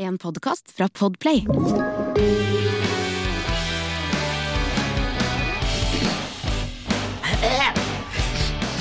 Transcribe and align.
En 0.00 0.18
podkast 0.18 0.70
fra 0.70 0.88
Podplay. 0.88 1.46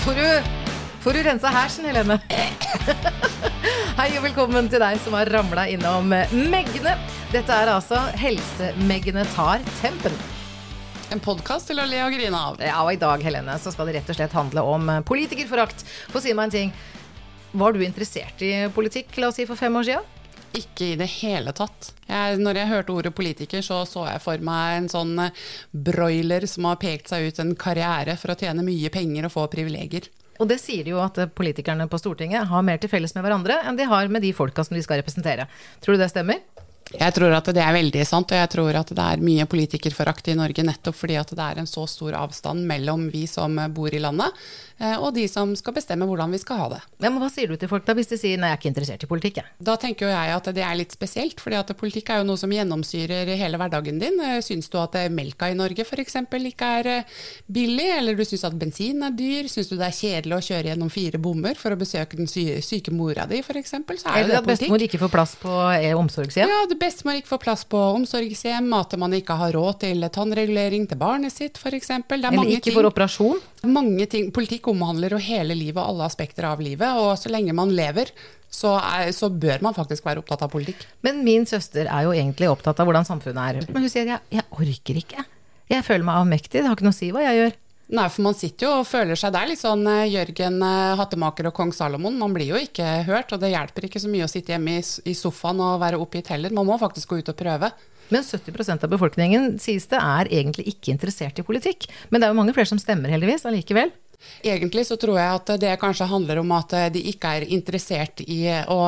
Får 0.04 0.14
du, 0.14 0.44
får 1.02 1.14
du 1.14 1.24
rensa 1.24 1.48
hersen, 1.48 1.86
Helene? 1.86 2.16
Hei 4.00 4.06
og 4.14 4.24
velkommen 4.30 4.70
til 4.72 4.80
deg 4.80 5.02
som 5.04 5.18
har 5.20 5.28
ramla 5.36 5.66
innom 5.68 6.08
Megne. 6.08 6.94
Dette 7.34 7.52
er 7.52 7.74
altså 7.74 8.00
Helse-Megne 8.22 9.26
tar 9.34 9.66
tempen. 9.82 10.16
En 11.12 11.20
podkast 11.20 11.68
til 11.68 11.84
å 11.84 11.90
le 11.90 12.00
og 12.06 12.16
grine 12.16 12.46
av. 12.48 12.64
Ja, 12.64 12.78
og 12.86 12.94
i 12.96 13.02
dag, 13.02 13.26
Helene, 13.28 13.58
så 13.60 13.76
skal 13.76 13.92
det 13.92 13.98
rett 13.98 14.14
og 14.16 14.22
slett 14.22 14.38
handle 14.40 14.64
om 14.64 14.88
politikerforakt. 15.04 15.84
Få 16.16 16.24
si 16.24 16.32
meg 16.32 16.48
en 16.48 16.56
ting. 16.56 16.74
Var 17.60 17.76
du 17.76 17.84
interessert 17.84 18.40
i 18.46 18.54
politikk, 18.72 19.12
la 19.20 19.34
oss 19.34 19.42
si, 19.42 19.48
for 19.50 19.60
fem 19.60 19.76
år 19.76 19.90
siden? 19.92 20.16
Ikke 20.58 20.94
i 20.94 20.96
det 20.98 21.10
hele 21.20 21.52
tatt. 21.54 21.92
Jeg, 22.08 22.40
når 22.42 22.58
jeg 22.62 22.72
hørte 22.72 22.94
ordet 22.96 23.16
politiker, 23.16 23.62
så 23.66 23.84
så 23.86 24.08
jeg 24.08 24.22
for 24.24 24.46
meg 24.46 24.78
en 24.80 24.90
sånn 24.92 25.12
eh, 25.22 25.44
broiler 25.72 26.48
som 26.50 26.66
har 26.70 26.80
pekt 26.82 27.12
seg 27.12 27.28
ut 27.28 27.42
en 27.44 27.54
karriere 27.60 28.16
for 28.18 28.34
å 28.34 28.40
tjene 28.40 28.66
mye 28.66 28.90
penger 28.94 29.28
og 29.28 29.36
få 29.36 29.46
privilegier. 29.54 30.10
Og 30.40 30.48
det 30.50 30.58
sier 30.62 30.88
jo 30.88 31.02
at 31.04 31.20
eh, 31.22 31.30
politikerne 31.30 31.90
på 31.92 32.00
Stortinget 32.02 32.50
har 32.50 32.66
mer 32.66 32.82
til 32.82 32.92
felles 32.92 33.14
med 33.16 33.28
hverandre 33.28 33.60
enn 33.62 33.78
de 33.78 33.88
har 33.90 34.10
med 34.10 34.26
de 34.26 34.34
folka 34.34 34.66
som 34.66 34.78
de 34.78 34.84
skal 34.86 35.04
representere. 35.04 35.46
Tror 35.84 35.98
du 35.98 36.04
det 36.04 36.10
stemmer? 36.14 36.42
Jeg 36.98 37.14
tror 37.14 37.34
at 37.38 37.50
det 37.54 37.62
er 37.62 37.76
veldig 37.76 38.06
sant, 38.08 38.32
og 38.34 38.40
jeg 38.40 38.50
tror 38.50 38.78
at 38.80 38.92
det 38.96 39.04
er 39.04 39.22
mye 39.22 39.46
politikerforakt 39.50 40.32
i 40.32 40.38
Norge 40.38 40.64
nettopp 40.66 40.98
fordi 40.98 41.20
at 41.20 41.30
det 41.38 41.46
er 41.46 41.62
en 41.62 41.70
så 41.70 41.86
stor 41.90 42.16
avstand 42.18 42.66
mellom 42.66 43.08
vi 43.14 43.28
som 43.30 43.60
bor 43.76 43.94
i 43.94 44.02
landet, 44.02 44.34
eh, 44.80 44.96
og 44.98 45.14
de 45.14 45.28
som 45.30 45.52
skal 45.58 45.76
bestemme 45.76 46.08
hvordan 46.10 46.34
vi 46.34 46.40
skal 46.42 46.64
ha 46.64 46.70
det. 46.74 46.80
Ja, 47.04 47.12
men 47.12 47.22
Hva 47.22 47.30
sier 47.30 47.52
du 47.52 47.58
til 47.60 47.70
folk 47.70 47.86
da, 47.86 47.94
hvis 47.98 48.10
de 48.10 48.18
sier 48.18 48.42
nei, 48.42 48.50
jeg 48.50 48.58
er 48.58 48.62
ikke 48.62 48.72
interessert 48.72 49.06
i 49.06 49.10
politikk? 49.12 49.42
Jeg. 49.44 49.54
Da 49.70 49.76
tenker 49.78 50.08
jo 50.08 50.14
jeg 50.16 50.34
at 50.40 50.50
det 50.56 50.66
er 50.66 50.80
litt 50.80 50.96
spesielt, 50.96 51.44
fordi 51.44 51.60
at 51.60 51.74
politikk 51.78 52.10
er 52.10 52.24
jo 52.24 52.30
noe 52.32 52.42
som 52.42 52.54
gjennomsyrer 52.56 53.30
hele 53.38 53.62
hverdagen 53.62 54.02
din. 54.02 54.18
Eh, 54.26 54.40
syns 54.46 54.72
du 54.74 54.80
at 54.82 54.98
melka 55.14 55.52
i 55.52 55.58
Norge 55.60 55.86
f.eks. 55.86 56.18
ikke 56.26 56.72
er 56.80 56.92
eh, 56.96 57.22
billig, 57.46 57.90
eller 58.00 58.18
du 58.18 58.26
syns 58.26 58.48
at 58.50 58.58
bensin 58.58 59.06
er 59.06 59.14
dyr? 59.14 59.52
Syns 59.52 59.70
du 59.70 59.78
det 59.78 59.92
er 59.92 59.98
kjedelig 60.00 60.40
å 60.40 60.42
kjøre 60.50 60.74
gjennom 60.74 60.90
fire 60.94 61.22
bommer 61.22 61.60
for 61.60 61.76
å 61.76 61.80
besøke 61.80 62.18
den 62.18 62.30
syke 62.30 62.96
mora 62.96 63.30
di 63.30 63.44
f.eks., 63.46 63.78
så 63.78 63.78
er 63.78 63.86
eller 63.86 63.94
jo 63.94 64.02
det 64.02 64.02
politikk. 64.02 64.18
Eller 64.18 64.42
at 64.42 64.50
bestemor 64.50 64.88
ikke 64.90 65.04
får 65.06 65.14
plass 65.14 65.38
på 65.40 65.56
omsorgshjem? 66.00 66.50
Ja, 66.50 66.66
det 66.70 66.79
bestemor 66.82 67.20
ikke 67.20 67.32
får 67.34 67.42
plass 67.44 67.66
på 67.70 67.80
omsorgshjem, 67.98 68.68
at 68.78 68.96
man 69.02 69.14
ikke 69.18 69.38
har 69.40 69.54
råd 69.56 69.82
til 69.84 70.06
tannregulering 70.16 70.88
til 70.90 71.00
barnet 71.00 71.34
sitt 71.34 71.60
f.eks. 71.60 71.92
Eller 72.16 72.52
ikke 72.56 72.74
får 72.76 72.90
operasjon? 72.90 73.40
Mange 73.70 74.08
ting. 74.12 74.32
Politikk 74.36 74.72
omhandler 74.72 75.16
jo 75.16 75.22
hele 75.24 75.58
livet 75.58 75.82
og 75.82 75.94
alle 75.94 76.10
aspekter 76.10 76.48
av 76.50 76.64
livet, 76.64 77.00
og 77.00 77.14
så 77.20 77.32
lenge 77.32 77.56
man 77.56 77.74
lever, 77.76 78.12
så, 78.50 78.76
er, 78.82 79.12
så, 79.14 79.30
bør 79.30 79.62
man 79.62 79.76
faktisk 79.78 80.08
være 80.08 80.24
opptatt 80.24 80.44
av 80.48 80.52
politikk. 80.54 80.82
Men 81.06 81.22
min 81.26 81.46
søster 81.50 81.86
er 81.86 82.08
jo 82.08 82.16
egentlig 82.16 82.50
opptatt 82.50 82.82
av 82.82 82.90
hvordan 82.90 83.08
samfunnet 83.08 83.44
er. 83.44 83.70
Men 83.70 83.86
hun 83.86 83.94
sier 83.94 84.10
jeg, 84.10 84.26
jeg 84.34 84.48
orker 84.50 85.02
ikke. 85.04 85.26
Jeg 85.70 85.86
føler 85.86 86.08
meg 86.08 86.24
avmektig, 86.24 86.62
det 86.62 86.66
har 86.66 86.78
ikke 86.78 86.88
noe 86.88 86.96
å 86.96 87.02
si 87.04 87.12
hva 87.14 87.28
jeg 87.28 87.44
gjør. 87.44 87.58
Nei, 87.90 88.06
for 88.14 88.22
man 88.22 88.36
sitter 88.38 88.68
jo 88.68 88.72
og 88.84 88.86
føler 88.86 89.18
seg 89.18 89.34
der, 89.34 89.48
litt 89.50 89.62
sånn 89.64 89.82
eh, 89.90 90.12
Jørgen 90.12 90.60
eh, 90.62 90.98
Hattemaker 91.00 91.48
og 91.50 91.56
kong 91.58 91.72
Salomon. 91.74 92.20
Man 92.22 92.36
blir 92.36 92.52
jo 92.52 92.60
ikke 92.62 92.86
hørt, 93.08 93.34
og 93.34 93.42
det 93.42 93.50
hjelper 93.50 93.88
ikke 93.88 94.02
så 94.04 94.12
mye 94.12 94.28
å 94.28 94.30
sitte 94.30 94.54
hjemme 94.54 94.78
i 94.78 95.16
sofaen 95.18 95.64
og 95.66 95.80
være 95.82 95.98
oppgitt 95.98 96.30
heller. 96.30 96.54
Man 96.54 96.70
må 96.70 96.78
faktisk 96.82 97.10
gå 97.10 97.24
ut 97.24 97.32
og 97.34 97.40
prøve. 97.40 97.72
Men 98.14 98.26
70% 98.26 98.86
av 98.86 98.94
befolkningen, 98.94 99.56
sies 99.62 99.90
det, 99.90 99.98
er 99.98 100.30
egentlig 100.30 100.68
ikke 100.70 100.94
interessert 100.94 101.42
i 101.42 101.46
politikk. 101.46 101.90
Men 102.10 102.22
det 102.22 102.30
er 102.30 102.34
jo 102.34 102.40
mange 102.42 102.54
flere 102.58 102.70
som 102.70 102.82
stemmer, 102.82 103.10
heldigvis, 103.14 103.46
allikevel. 103.50 103.94
Egentlig 104.44 104.86
så 104.88 104.98
tror 105.00 105.18
jeg 105.20 105.40
at 105.40 105.52
det 105.62 105.76
kanskje 105.82 106.08
handler 106.10 106.42
om 106.42 106.52
at 106.56 106.76
de 106.94 107.02
ikke 107.12 107.34
er 107.40 107.48
interessert 107.56 108.24
i 108.26 108.42
å 108.72 108.80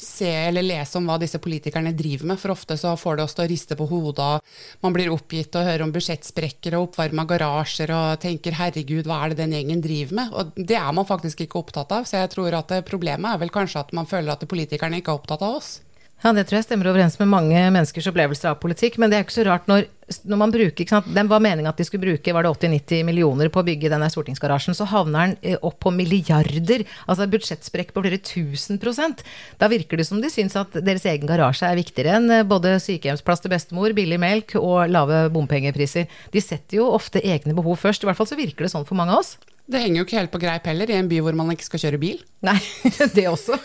se 0.00 0.30
eller 0.48 0.66
lese 0.66 0.98
om 0.98 1.08
hva 1.08 1.18
disse 1.20 1.40
politikerne 1.42 1.94
driver 1.96 2.32
med, 2.32 2.40
for 2.40 2.54
ofte 2.54 2.76
så 2.80 2.94
får 2.98 3.18
det 3.18 3.26
oss 3.26 3.36
til 3.36 3.46
å 3.46 3.50
riste 3.50 3.78
på 3.78 3.88
hodet, 3.90 4.30
man 4.84 4.96
blir 4.96 5.12
oppgitt 5.12 5.56
og 5.56 5.66
hører 5.68 5.86
om 5.86 5.94
budsjettsprekker 5.94 6.76
og 6.76 6.90
oppvarma 6.90 7.26
garasjer 7.28 7.92
og 7.94 8.20
tenker 8.24 8.58
herregud, 8.58 9.08
hva 9.08 9.22
er 9.24 9.34
det 9.34 9.42
den 9.42 9.56
gjengen 9.58 9.84
driver 9.84 10.20
med? 10.20 10.34
Og 10.34 10.60
det 10.60 10.78
er 10.80 10.92
man 10.96 11.08
faktisk 11.08 11.44
ikke 11.44 11.60
opptatt 11.62 11.94
av, 11.94 12.08
så 12.08 12.22
jeg 12.22 12.34
tror 12.34 12.60
at 12.60 12.76
problemet 12.88 13.32
er 13.32 13.42
vel 13.44 13.54
kanskje 13.54 13.84
at 13.84 13.96
man 13.96 14.08
føler 14.10 14.34
at 14.34 14.48
politikerne 14.48 15.00
ikke 15.00 15.14
er 15.14 15.22
opptatt 15.22 15.44
av 15.44 15.60
oss. 15.60 15.74
Ja, 16.24 16.30
det 16.32 16.46
tror 16.48 16.56
jeg 16.56 16.64
stemmer 16.64 16.88
overens 16.88 17.18
med 17.20 17.28
mange 17.28 17.52
menneskers 17.68 18.06
opplevelser 18.08 18.54
av 18.54 18.62
politikk. 18.62 18.94
Men 18.96 19.12
det 19.12 19.18
er 19.18 19.26
ikke 19.26 19.34
så 19.34 19.42
rart 19.44 19.66
når, 19.68 19.82
når 20.24 20.38
man 20.40 20.54
bruker 20.54 20.80
ikke 20.80 20.94
sant? 20.94 21.10
Den 21.12 21.28
var 21.28 21.42
meningen 21.44 21.68
at 21.68 21.76
de 21.76 21.84
skulle 21.84 22.00
bruke 22.00 22.32
var 22.32 22.46
det 22.46 22.52
80-90 22.54 23.04
millioner 23.04 23.50
på 23.52 23.60
å 23.60 23.66
bygge 23.66 23.90
denne 23.92 24.08
stortingsgarasjen. 24.08 24.72
Så 24.72 24.88
havner 24.88 25.34
den 25.34 25.36
eh, 25.44 25.60
opp 25.60 25.76
på 25.84 25.92
milliarder. 25.92 26.86
Altså 27.04 27.28
budsjettsprekk 27.28 27.92
på 27.92 28.06
flere 28.06 28.22
tusen 28.24 28.80
prosent. 28.80 29.20
Da 29.60 29.68
virker 29.68 30.00
det 30.00 30.08
som 30.08 30.24
de 30.24 30.32
syns 30.32 30.56
at 30.56 30.80
deres 30.80 31.04
egen 31.12 31.28
garasje 31.28 31.68
er 31.68 31.76
viktigere 31.76 32.16
enn 32.16 32.32
eh, 32.40 32.46
både 32.48 32.78
sykehjemsplass 32.80 33.44
til 33.44 33.52
bestemor, 33.52 33.92
billig 33.92 34.22
melk 34.24 34.56
og 34.62 34.86
lave 34.96 35.26
bompengepriser. 35.34 36.08
De 36.32 36.40
setter 36.40 36.80
jo 36.80 36.88
ofte 36.96 37.20
egne 37.20 37.52
behov 37.52 37.84
først. 37.84 38.00
I 38.00 38.08
hvert 38.08 38.22
fall 38.22 38.32
så 38.32 38.40
virker 38.40 38.64
det 38.64 38.72
sånn 38.72 38.88
for 38.88 38.96
mange 38.96 39.12
av 39.12 39.26
oss. 39.26 39.36
Det 39.64 39.80
henger 39.80 40.02
jo 40.02 40.04
ikke 40.04 40.18
helt 40.18 40.32
på 40.34 40.40
greip 40.42 40.66
heller, 40.68 40.90
i 40.92 40.96
en 40.98 41.08
by 41.08 41.22
hvor 41.24 41.36
man 41.38 41.52
ikke 41.54 41.64
skal 41.64 41.80
kjøre 41.86 42.00
bil. 42.02 42.18
Nei, 42.44 42.58
det 43.16 43.24
også. 43.30 43.56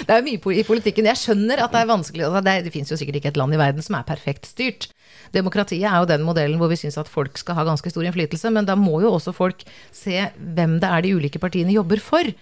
Det 0.00 0.14
er 0.14 0.24
mye 0.24 0.40
i 0.56 0.64
politikken. 0.64 1.08
Jeg 1.10 1.20
skjønner 1.20 1.60
at 1.60 1.74
det 1.74 1.82
er 1.82 1.90
vanskelig. 1.90 2.30
Det, 2.46 2.54
det 2.64 2.72
fins 2.72 2.92
jo 2.92 2.96
sikkert 2.96 3.20
ikke 3.20 3.32
et 3.34 3.40
land 3.40 3.52
i 3.52 3.60
verden 3.60 3.84
som 3.84 3.98
er 3.98 4.06
perfekt 4.08 4.48
styrt. 4.48 4.88
Demokratiet 5.34 5.84
er 5.84 5.98
jo 6.00 6.08
den 6.08 6.24
modellen 6.26 6.56
hvor 6.58 6.70
vi 6.72 6.78
syns 6.80 6.96
at 6.98 7.10
folk 7.10 7.36
skal 7.38 7.58
ha 7.58 7.66
ganske 7.68 7.92
stor 7.92 8.06
innflytelse, 8.06 8.50
men 8.54 8.66
da 8.66 8.78
må 8.78 9.02
jo 9.04 9.12
også 9.12 9.34
folk 9.36 9.66
se 9.94 10.24
hvem 10.40 10.78
det 10.80 10.88
er 10.88 11.04
de 11.04 11.12
ulike 11.18 11.42
partiene 11.42 11.76
jobber 11.76 12.00
for. 12.02 12.32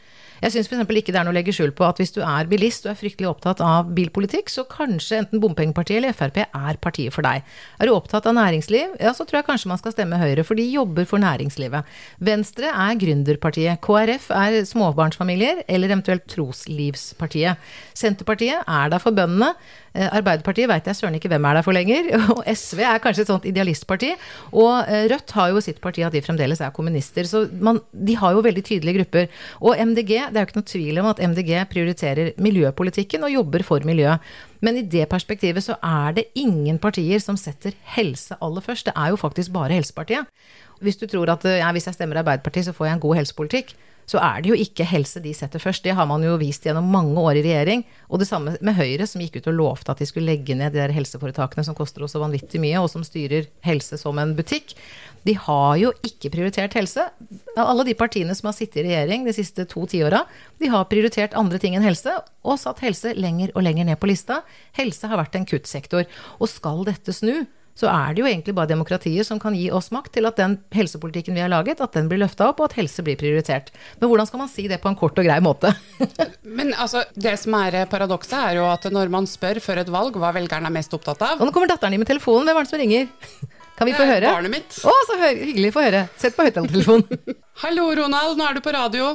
Jeg 0.43 0.55
syns 0.55 0.69
f.eks. 0.71 0.85
ikke 1.01 1.15
det 1.15 1.21
er 1.21 1.27
noe 1.27 1.35
å 1.35 1.39
legge 1.39 1.55
skjul 1.55 1.73
på 1.77 1.87
at 1.87 1.99
hvis 2.01 2.15
du 2.15 2.21
er 2.23 2.49
bilist 2.51 2.87
og 2.87 2.93
er 2.93 3.01
fryktelig 3.01 3.31
opptatt 3.31 3.63
av 3.65 3.91
bilpolitikk, 3.97 4.53
så 4.53 4.65
kanskje 4.71 5.23
enten 5.23 5.43
Bompengepartiet 5.43 5.99
eller 6.01 6.15
Frp 6.17 6.43
er 6.45 6.79
partiet 6.83 7.15
for 7.15 7.27
deg. 7.27 7.47
Er 7.79 7.89
du 7.89 7.95
opptatt 7.97 8.29
av 8.29 8.37
næringsliv, 8.39 8.95
ja 9.03 9.15
så 9.17 9.27
tror 9.27 9.41
jeg 9.41 9.49
kanskje 9.49 9.73
man 9.73 9.81
skal 9.81 9.95
stemme 9.97 10.21
Høyre, 10.21 10.45
for 10.47 10.59
de 10.59 10.67
jobber 10.69 11.09
for 11.09 11.23
næringslivet. 11.23 11.99
Venstre 12.23 12.71
er 12.71 13.01
gründerpartiet. 13.03 13.83
KrF 13.85 14.31
er 14.35 14.61
småbarnsfamilier, 14.69 15.65
eller 15.67 15.91
eventuelt 15.91 16.29
Troslivspartiet. 16.31 17.59
Senterpartiet 17.99 18.63
er 18.63 18.95
der 18.95 19.03
for 19.03 19.17
bøndene. 19.17 19.55
Eh, 19.99 20.07
Arbeiderpartiet 20.15 20.69
veit 20.71 20.87
jeg 20.87 20.99
søren 20.99 21.17
ikke 21.17 21.31
hvem 21.33 21.47
er 21.49 21.59
der 21.59 21.67
for 21.67 21.77
lenger. 21.77 22.11
Og 22.37 22.43
SV 22.47 22.83
er 22.87 23.03
kanskje 23.03 23.25
et 23.25 23.31
sånt 23.33 23.49
idealistparti. 23.49 24.13
Og 24.53 24.73
eh, 24.85 25.07
Rødt 25.11 25.35
har 25.37 25.53
jo 25.53 25.63
sitt 25.65 25.81
parti 25.85 26.05
at 26.07 26.15
de 26.15 26.23
fremdeles 26.25 26.63
er 26.63 26.75
kommunister. 26.77 27.27
Så 27.29 27.47
man, 27.65 27.81
de 27.93 28.17
har 28.21 28.37
jo 28.37 28.45
veldig 28.45 28.65
tydelige 28.69 29.01
grupper. 29.01 29.29
Og 29.65 29.79
MDG, 29.91 30.28
det 30.29 30.39
er 30.39 30.45
jo 30.45 30.49
ikke 30.49 30.59
noe 30.59 30.71
tvil 30.71 31.01
om 31.03 31.09
at 31.11 31.21
MDG 31.25 31.51
prioriterer 31.71 32.31
miljøpolitikken 32.43 33.27
og 33.27 33.35
jobber 33.35 33.65
for 33.67 33.85
miljøet. 33.89 34.25
Men 34.65 34.81
i 34.81 34.87
det 34.87 35.09
perspektivet 35.11 35.65
så 35.65 35.77
er 35.85 36.17
det 36.19 36.29
ingen 36.39 36.81
partier 36.83 37.23
som 37.23 37.39
setter 37.41 37.77
helse 37.97 38.37
aller 38.45 38.65
først. 38.65 38.89
Det 38.89 38.97
er 38.97 39.13
jo 39.13 39.21
faktisk 39.21 39.55
bare 39.55 39.77
Helsepartiet. 39.77 40.27
Hvis 40.83 40.99
du 40.99 41.07
tror 41.11 41.31
at 41.35 41.45
ja, 41.45 41.71
hvis 41.75 41.89
jeg 41.91 41.99
stemmer 41.99 42.21
Arbeiderpartiet, 42.21 42.69
så 42.69 42.75
får 42.75 42.87
jeg 42.87 42.99
en 42.99 43.07
god 43.07 43.19
helsepolitikk 43.21 43.75
så 44.09 44.21
er 44.25 44.41
det 44.41 44.49
jo 44.53 44.57
ikke 44.57 44.87
helse 44.89 45.21
de 45.21 45.35
setter 45.37 45.61
først. 45.61 45.85
Det 45.85 45.93
har 45.97 46.07
man 46.09 46.23
jo 46.25 46.39
vist 46.41 46.65
gjennom 46.65 46.87
mange 46.89 47.21
år 47.21 47.37
i 47.37 47.43
regjering. 47.45 47.83
Og 48.09 48.23
det 48.23 48.29
samme 48.31 48.55
med 48.65 48.77
Høyre, 48.79 49.05
som 49.09 49.21
gikk 49.21 49.37
ut 49.39 49.51
og 49.53 49.59
lovte 49.59 49.93
at 49.93 50.01
de 50.01 50.09
skulle 50.09 50.31
legge 50.31 50.57
ned 50.57 50.73
de 50.73 50.81
der 50.81 50.95
helseforetakene 50.97 51.67
som 51.67 51.77
koster 51.77 52.07
oss 52.07 52.17
så 52.17 52.23
vanvittig 52.23 52.61
mye, 52.63 52.81
og 52.81 52.89
som 52.93 53.05
styrer 53.05 53.51
helse 53.69 54.01
som 54.01 54.17
en 54.21 54.33
butikk. 54.39 54.73
De 55.29 55.35
har 55.37 55.77
jo 55.77 55.93
ikke 56.07 56.33
prioritert 56.33 56.77
helse. 56.79 57.05
Alle 57.59 57.85
de 57.85 57.97
partiene 57.99 58.37
som 58.39 58.49
har 58.49 58.57
sittet 58.57 58.81
i 58.81 58.87
regjering 58.89 59.29
de 59.29 59.37
siste 59.37 59.69
to 59.69 59.85
tiåra, 59.91 60.23
de 60.57 60.73
har 60.73 60.89
prioritert 60.89 61.37
andre 61.37 61.61
ting 61.61 61.77
enn 61.77 61.85
helse, 61.85 62.17
og 62.49 62.61
satt 62.63 62.81
helse 62.87 63.13
lenger 63.19 63.53
og 63.55 63.67
lenger 63.67 63.91
ned 63.91 64.01
på 64.01 64.09
lista. 64.09 64.41
Helse 64.79 65.11
har 65.11 65.21
vært 65.21 65.37
en 65.37 65.49
kuttsektor. 65.49 66.09
Og 66.41 66.49
skal 66.49 66.87
dette 66.89 67.13
snu, 67.13 67.45
så 67.79 67.87
er 67.93 68.15
det 68.15 68.23
jo 68.25 68.27
egentlig 68.27 68.55
bare 68.59 68.71
demokratiet 68.73 69.27
som 69.27 69.39
kan 69.39 69.55
gi 69.55 69.69
oss 69.75 69.93
makt 69.95 70.17
til 70.17 70.27
at 70.27 70.39
den 70.41 70.57
helsepolitikken 70.75 71.37
vi 71.37 71.45
har 71.45 71.53
laget, 71.53 71.83
at 71.85 71.95
den 71.95 72.09
blir 72.11 72.19
løfta 72.25 72.49
opp, 72.51 72.59
og 72.59 72.73
at 72.73 72.79
helse 72.81 73.05
blir 73.07 73.19
prioritert. 73.21 73.71
Men 74.01 74.11
hvordan 74.11 74.27
skal 74.27 74.43
man 74.43 74.51
si 74.51 74.67
det 74.71 74.81
på 74.83 74.91
en 74.91 74.99
kort 74.99 75.19
og 75.21 75.29
grei 75.29 75.39
måte? 75.45 75.71
Men 76.59 76.75
altså, 76.75 77.05
det 77.15 77.37
som 77.39 77.55
er 77.61 77.85
paradokset, 77.91 78.35
er 78.41 78.59
jo 78.59 78.67
at 78.67 78.89
når 78.91 79.13
man 79.15 79.31
spør 79.31 79.63
før 79.63 79.85
et 79.85 79.93
valg 79.95 80.19
hva 80.19 80.33
velgerne 80.35 80.67
er 80.67 80.75
mest 80.75 80.97
opptatt 80.97 81.23
av 81.23 81.39
Og 81.39 81.47
nå 81.47 81.55
kommer 81.55 81.71
datteren 81.71 81.95
din 81.95 82.03
med 82.03 82.11
telefonen, 82.11 82.51
hvem 82.51 82.59
er 82.59 82.67
det 82.67 82.73
som 82.73 82.83
ringer? 82.83 83.07
Kan 83.79 83.87
vi 83.87 83.95
få 83.95 84.09
høre? 84.09 84.33
Barnet 84.35 84.51
mitt. 84.51 84.81
Å, 84.83 84.95
så 85.07 85.21
hyggelig. 85.23 85.71
Få 85.77 85.85
høre. 85.85 86.03
Sett 86.19 86.35
på 86.35 86.49
høyttalertelefonen. 86.49 87.39
Hallo, 87.63 87.87
Ronald. 87.95 88.35
Nå 88.41 88.49
er 88.49 88.59
du 88.59 88.63
på 88.65 88.75
radio. 88.75 89.13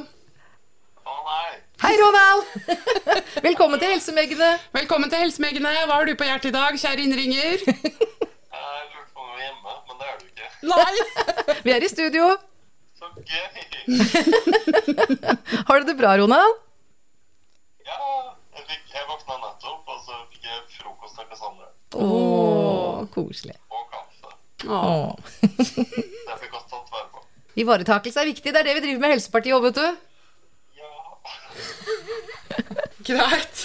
Å 1.04 1.20
nei. 1.28 1.50
Hei, 1.84 1.92
Ronald! 2.00 2.48
Velkommen 3.48 3.82
til 3.82 3.92
Helsemeggene. 3.92 4.54
Velkommen 4.72 5.12
til 5.12 5.20
Helsemeggene. 5.20 5.74
Hva 5.84 5.98
har 5.98 6.08
du 6.08 6.14
på 6.16 6.24
hjertet 6.24 6.48
i 6.48 6.56
dag, 6.56 6.78
kjære 6.80 7.04
innringer? 7.04 8.12
Var 9.34 9.40
hjemme, 9.42 9.72
men 9.88 9.94
det 9.98 10.06
er 10.06 10.16
du 10.20 10.26
ikke. 10.30 10.48
Nei! 10.70 10.94
Vi 11.66 11.72
er 11.74 11.82
i 11.82 11.88
studio. 11.90 12.26
Så 12.94 13.08
gøy! 13.18 13.64
Har 15.68 15.80
du 15.82 15.88
det 15.88 15.96
bra, 15.98 16.12
Ronald? 16.20 16.60
Ja, 17.84 17.96
jeg, 18.54 18.62
fikk, 18.68 18.84
jeg 18.94 19.08
våkna 19.08 19.38
nettopp, 19.42 19.88
og 19.90 19.98
så 20.06 20.20
fikk 20.30 20.46
jeg 20.46 20.60
frokost 20.76 21.18
av 21.18 21.26
Cassandra. 21.32 21.66
Å, 21.98 22.06
koselig. 23.16 23.56
Og 23.74 23.82
kaffe. 23.90 24.30
Åh. 24.70 25.10
Det 25.42 26.36
fikk 26.38 26.52
godt 26.54 26.68
tatt 26.70 26.94
vare 26.94 27.08
på. 27.16 27.24
Ivaretakelse 27.64 28.22
er 28.22 28.30
viktig. 28.30 28.52
Det 28.54 28.60
er 28.62 28.68
det 28.70 28.76
vi 28.78 28.84
driver 28.86 29.02
med 29.02 29.16
Helsepartiet 29.16 29.56
òg, 29.56 29.66
vet 29.66 29.80
du. 29.80 29.88
Ja. 30.78 30.92
Greit. 33.10 33.64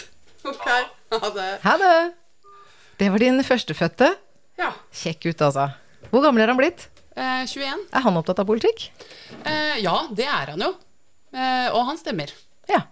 Ok. 0.50 0.66
Ha 1.14 1.32
det. 1.38 1.52
Ha 1.68 1.78
det! 1.86 1.94
Det 3.00 3.12
var 3.14 3.22
din 3.22 3.46
førstefødte. 3.46 4.10
Ja. 4.60 4.74
Kjekk 4.92 5.24
gutt, 5.30 5.42
altså. 5.46 5.70
Hvor 6.12 6.24
gammel 6.26 6.44
er 6.44 6.52
han 6.52 6.60
blitt? 6.60 6.88
Eh, 7.16 7.44
21. 7.48 7.88
Er 7.96 8.04
han 8.06 8.20
opptatt 8.20 8.42
av 8.44 8.48
politikk? 8.50 8.90
Eh, 9.44 9.78
ja, 9.84 9.96
det 10.16 10.28
er 10.28 10.54
han 10.54 10.64
jo. 10.66 10.74
Eh, 11.32 11.68
og 11.72 11.86
han 11.90 12.00
stemmer. 12.00 12.32
Ja. 12.70 12.84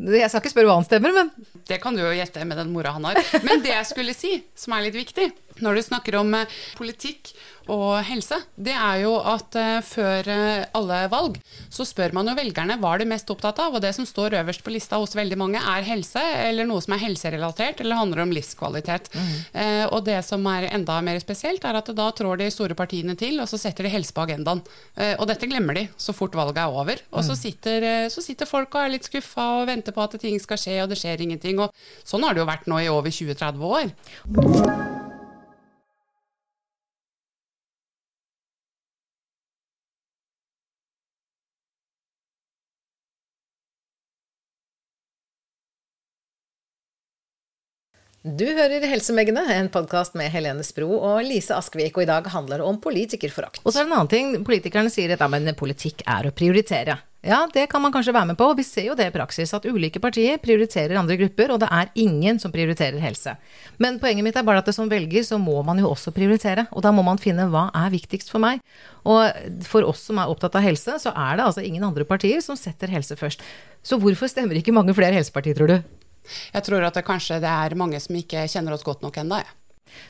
Jeg 0.00 0.30
skal 0.32 0.40
ikke 0.40 0.52
spørre 0.52 0.70
hva 0.70 0.78
han 0.78 0.86
stemmer, 0.88 1.12
men 1.16 1.30
Det 1.68 1.76
kan 1.82 1.96
du 1.96 2.00
jo 2.02 2.10
gjette 2.16 2.44
med 2.48 2.56
den 2.60 2.72
mora 2.72 2.94
han 2.96 3.04
har. 3.08 3.20
Men 3.46 3.60
det 3.64 3.72
jeg 3.74 3.88
skulle 3.88 4.14
si, 4.16 4.38
som 4.56 4.74
er 4.76 4.86
litt 4.88 4.96
viktig 4.96 5.28
når 5.64 5.78
du 5.78 5.82
snakker 5.86 6.18
om 6.20 6.34
eh, 6.38 6.60
politikk 6.78 7.32
og 7.70 8.00
helse, 8.08 8.38
det 8.58 8.74
er 8.74 9.02
jo 9.04 9.14
at 9.18 9.56
eh, 9.58 9.78
før 9.84 10.28
eh, 10.32 10.64
alle 10.76 11.00
valg 11.12 11.38
så 11.70 11.84
spør 11.86 12.14
man 12.16 12.30
jo 12.30 12.34
velgerne 12.38 12.78
hva 12.80 12.94
er 12.94 13.02
de 13.02 13.10
mest 13.12 13.30
opptatt 13.30 13.60
av. 13.62 13.76
Og 13.76 13.84
det 13.84 13.92
som 13.96 14.06
står 14.08 14.38
øverst 14.40 14.64
på 14.66 14.72
lista 14.74 14.98
hos 15.00 15.14
veldig 15.18 15.38
mange, 15.38 15.60
er 15.60 15.86
helse, 15.86 16.22
eller 16.48 16.66
noe 16.68 16.82
som 16.84 16.96
er 16.96 17.04
helserelatert, 17.04 17.82
eller 17.82 18.00
handler 18.00 18.24
om 18.24 18.34
livskvalitet. 18.34 19.10
Eh, 19.52 19.84
og 19.90 20.02
det 20.08 20.18
som 20.26 20.46
er 20.50 20.70
enda 20.72 20.98
mer 21.04 21.20
spesielt, 21.22 21.64
er 21.64 21.78
at 21.78 21.92
da 21.96 22.10
trår 22.16 22.42
de 22.42 22.50
store 22.54 22.78
partiene 22.78 23.16
til, 23.18 23.38
og 23.42 23.50
så 23.50 23.60
setter 23.60 23.86
de 23.86 23.94
helse 23.94 24.14
på 24.16 24.24
agendaen. 24.24 24.64
Eh, 24.96 25.14
og 25.18 25.28
dette 25.30 25.48
glemmer 25.50 25.78
de 25.78 25.86
så 26.00 26.16
fort 26.16 26.34
valget 26.38 26.64
er 26.64 26.80
over. 26.82 27.04
Og 27.14 27.26
så 27.26 27.38
sitter, 27.38 27.86
eh, 27.86 28.10
så 28.12 28.24
sitter 28.24 28.50
folk 28.50 28.74
og 28.74 28.84
er 28.84 28.94
litt 28.96 29.06
skuffa 29.06 29.46
og 29.60 29.70
venter 29.70 29.94
på 29.94 30.04
at 30.04 30.18
ting 30.20 30.40
skal 30.42 30.60
skje, 30.60 30.80
og 30.82 30.90
det 30.90 30.98
skjer 31.00 31.22
ingenting. 31.26 31.62
Og 31.62 31.74
sånn 32.02 32.26
har 32.26 32.34
det 32.34 32.42
jo 32.42 32.50
vært 32.50 32.70
nå 32.70 32.82
i 32.82 32.90
over 32.90 33.14
20-30 33.14 33.76
år. 33.78 34.79
Du 48.20 48.44
hører 48.44 48.82
Helsemeggene, 48.84 49.46
en 49.54 49.70
podkast 49.72 50.12
med 50.12 50.28
Helene 50.28 50.60
Spro 50.60 50.90
og 50.92 51.22
Lise 51.24 51.54
Askvik, 51.56 51.94
og 51.96 52.02
i 52.04 52.08
dag 52.10 52.26
handler 52.28 52.60
det 52.60 52.66
om 52.68 52.76
politikerforakt. 52.76 53.62
Og 53.64 53.72
så 53.72 53.80
er 53.80 53.86
det 53.86 53.88
en 53.88 53.94
annen 53.96 54.10
ting. 54.12 54.34
Politikerne 54.44 54.90
sier 54.92 55.14
at 55.14 55.22
ja, 55.24 55.28
men 55.32 55.48
politikk 55.56 56.02
er 56.04 56.28
å 56.28 56.32
prioritere. 56.36 56.98
Ja, 57.24 57.38
det 57.48 57.62
kan 57.72 57.80
man 57.80 57.94
kanskje 57.94 58.12
være 58.12 58.28
med 58.28 58.36
på, 58.36 58.50
og 58.52 58.58
vi 58.58 58.66
ser 58.68 58.90
jo 58.90 58.96
det 58.96 59.06
i 59.08 59.14
praksis, 59.14 59.54
at 59.56 59.64
ulike 59.64 60.02
partier 60.04 60.36
prioriterer 60.40 61.00
andre 61.00 61.16
grupper, 61.22 61.54
og 61.54 61.62
det 61.62 61.70
er 61.72 61.88
ingen 62.02 62.36
som 62.42 62.52
prioriterer 62.52 63.00
helse. 63.00 63.32
Men 63.80 63.96
poenget 64.02 64.26
mitt 64.26 64.36
er 64.36 64.44
bare 64.44 64.60
at 64.60 64.68
det 64.68 64.76
som 64.76 64.92
velger, 64.92 65.24
så 65.24 65.38
må 65.40 65.56
man 65.64 65.80
jo 65.80 65.88
også 65.88 66.12
prioritere, 66.12 66.66
og 66.76 66.84
da 66.84 66.92
må 66.92 67.04
man 67.06 67.20
finne 67.20 67.48
hva 67.48 67.70
er 67.72 67.88
viktigst 67.96 68.28
for 68.34 68.44
meg. 68.44 68.60
Og 69.08 69.64
for 69.64 69.88
oss 69.88 70.04
som 70.10 70.20
er 70.20 70.28
opptatt 70.28 70.60
av 70.60 70.68
helse, 70.68 70.98
så 71.00 71.14
er 71.16 71.40
det 71.40 71.48
altså 71.48 71.64
ingen 71.64 71.88
andre 71.88 72.04
partier 72.04 72.44
som 72.44 72.60
setter 72.60 72.92
helse 72.92 73.16
først. 73.16 73.40
Så 73.80 73.96
hvorfor 73.96 74.28
stemmer 74.28 74.60
ikke 74.60 74.76
mange 74.76 74.92
flere 74.96 75.16
helsepartier, 75.16 75.56
tror 75.56 75.72
du? 75.72 75.99
Jeg 76.54 76.66
tror 76.66 76.86
at 76.86 76.98
det 76.98 77.06
kanskje 77.06 77.40
det 77.42 77.50
er 77.50 77.78
mange 77.78 78.00
som 78.02 78.16
ikke 78.18 78.46
kjenner 78.50 78.76
oss 78.76 78.86
godt 78.86 79.02
nok 79.06 79.18
ennå, 79.22 79.40
jeg. 79.42 79.56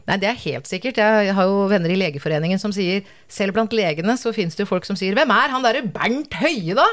Nei, 0.08 0.16
det 0.20 0.28
er 0.28 0.40
helt 0.42 0.68
sikkert. 0.68 0.98
Jeg 1.00 1.34
har 1.36 1.48
jo 1.48 1.66
venner 1.70 1.92
i 1.92 1.98
Legeforeningen 1.98 2.60
som 2.60 2.72
sier 2.74 3.06
selv 3.32 3.56
blant 3.56 3.72
legene 3.72 4.16
så 4.20 4.32
finnes 4.36 4.56
det 4.56 4.66
jo 4.66 4.72
folk 4.72 4.84
som 4.84 4.98
sier 4.98 5.16
'Hvem 5.16 5.32
er 5.32 5.54
han 5.54 5.64
derre 5.64 5.86
Bernt 5.86 6.34
Høie, 6.34 6.74
da?' 6.76 6.88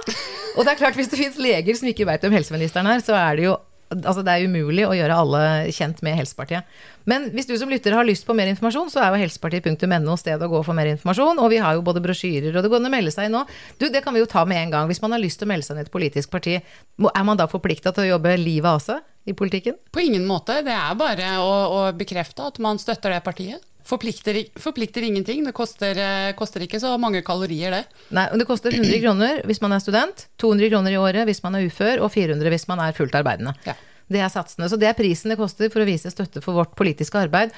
Og 0.58 0.64
det 0.64 0.72
er 0.72 0.80
klart, 0.80 0.96
hvis 0.96 1.10
det 1.12 1.20
finnes 1.20 1.38
leger 1.38 1.76
som 1.76 1.88
ikke 1.88 2.08
veit 2.08 2.22
hvem 2.22 2.34
helseministeren 2.34 2.88
er, 2.88 3.04
så 3.04 3.14
er 3.14 3.36
det 3.36 3.44
jo 3.46 3.58
Altså, 3.94 4.24
det 4.26 4.34
er 4.34 4.50
umulig 4.50 4.84
å 4.84 4.96
gjøre 4.98 5.16
alle 5.16 5.42
kjent 5.72 6.02
med 6.04 6.18
Helsepartiet. 6.20 6.68
Men 7.08 7.30
hvis 7.32 7.48
du 7.48 7.54
som 7.60 7.72
lytter 7.72 7.96
har 7.96 8.08
lyst 8.08 8.26
på 8.28 8.36
mer 8.36 8.50
informasjon, 8.52 8.90
så 8.92 9.00
er 9.00 9.14
jo 9.14 9.22
helsepartiet.no 9.22 10.18
stedet 10.20 10.44
å 10.44 10.52
gå 10.52 10.60
for 10.68 10.76
mer 10.76 10.90
informasjon. 10.92 11.40
Og 11.40 11.52
vi 11.54 11.62
har 11.64 11.78
jo 11.78 11.86
både 11.88 12.04
brosjyrer, 12.04 12.52
og 12.52 12.66
det 12.66 12.72
går 12.74 12.82
an 12.82 12.90
å 12.90 12.92
melde 12.92 13.14
seg 13.16 13.30
inn 13.30 13.38
nå. 13.38 13.46
Du, 13.80 13.88
det 13.94 14.04
kan 14.04 14.16
vi 14.16 14.24
jo 14.24 14.28
ta 14.28 14.44
med 14.50 14.60
en 14.66 14.74
gang. 14.76 14.90
Hvis 14.92 15.00
man 15.04 15.16
har 15.16 15.24
lyst 15.24 15.40
til 15.40 15.48
å 15.48 15.52
melde 15.54 15.68
seg 15.68 15.78
inn 15.78 15.86
i 15.86 15.88
et 15.88 15.94
politisk 15.94 16.34
parti, 16.34 16.58
er 16.60 17.28
man 17.30 17.40
da 17.40 17.48
forplikta 17.48 17.96
til 17.96 18.10
å 18.10 18.12
jobbe 18.18 18.36
livet 18.42 18.70
av 18.74 18.84
seg 18.84 19.32
i 19.32 19.36
politikken? 19.38 19.80
På 19.96 20.04
ingen 20.04 20.28
måte. 20.28 20.60
Det 20.68 20.76
er 20.76 21.00
bare 21.00 21.32
å, 21.40 21.52
å 21.78 21.82
bekrefte 21.96 22.52
at 22.52 22.60
man 22.64 22.84
støtter 22.84 23.16
det 23.16 23.24
partiet. 23.24 23.64
Forplikter, 23.88 24.42
forplikter 24.60 25.06
ingenting. 25.08 25.46
Det 25.48 25.54
koster, 25.56 25.98
eh, 25.98 26.34
koster, 26.36 26.64
ikke 26.66 26.80
så 26.80 26.98
mange 27.00 27.22
kalorier, 27.24 27.72
det. 27.72 27.86
Nei, 28.12 28.28
det 28.36 28.48
koster 28.50 28.74
100 28.76 29.00
kroner 29.00 29.42
hvis 29.48 29.62
man 29.64 29.72
er 29.72 29.80
student, 29.80 30.26
200 30.38 30.70
kroner 30.74 30.92
i 30.92 31.00
året 31.00 31.28
hvis 31.30 31.40
man 31.44 31.56
er 31.56 31.70
ufør, 31.70 32.02
og 32.04 32.12
400 32.12 32.52
hvis 32.52 32.68
man 32.68 32.84
er 32.84 32.98
fullt 32.98 33.16
arbeidende. 33.16 33.56
Ja. 33.66 33.78
Det 34.12 34.20
er 34.24 34.32
satsene. 34.32 34.68
Så 34.68 34.80
det 34.80 34.90
er 34.90 34.98
prisen 34.98 35.32
det 35.32 35.40
koster 35.40 35.72
for 35.72 35.84
å 35.84 35.88
vise 35.88 36.12
støtte 36.12 36.44
for 36.44 36.60
vårt 36.60 36.76
politiske 36.76 37.20
arbeid. 37.20 37.56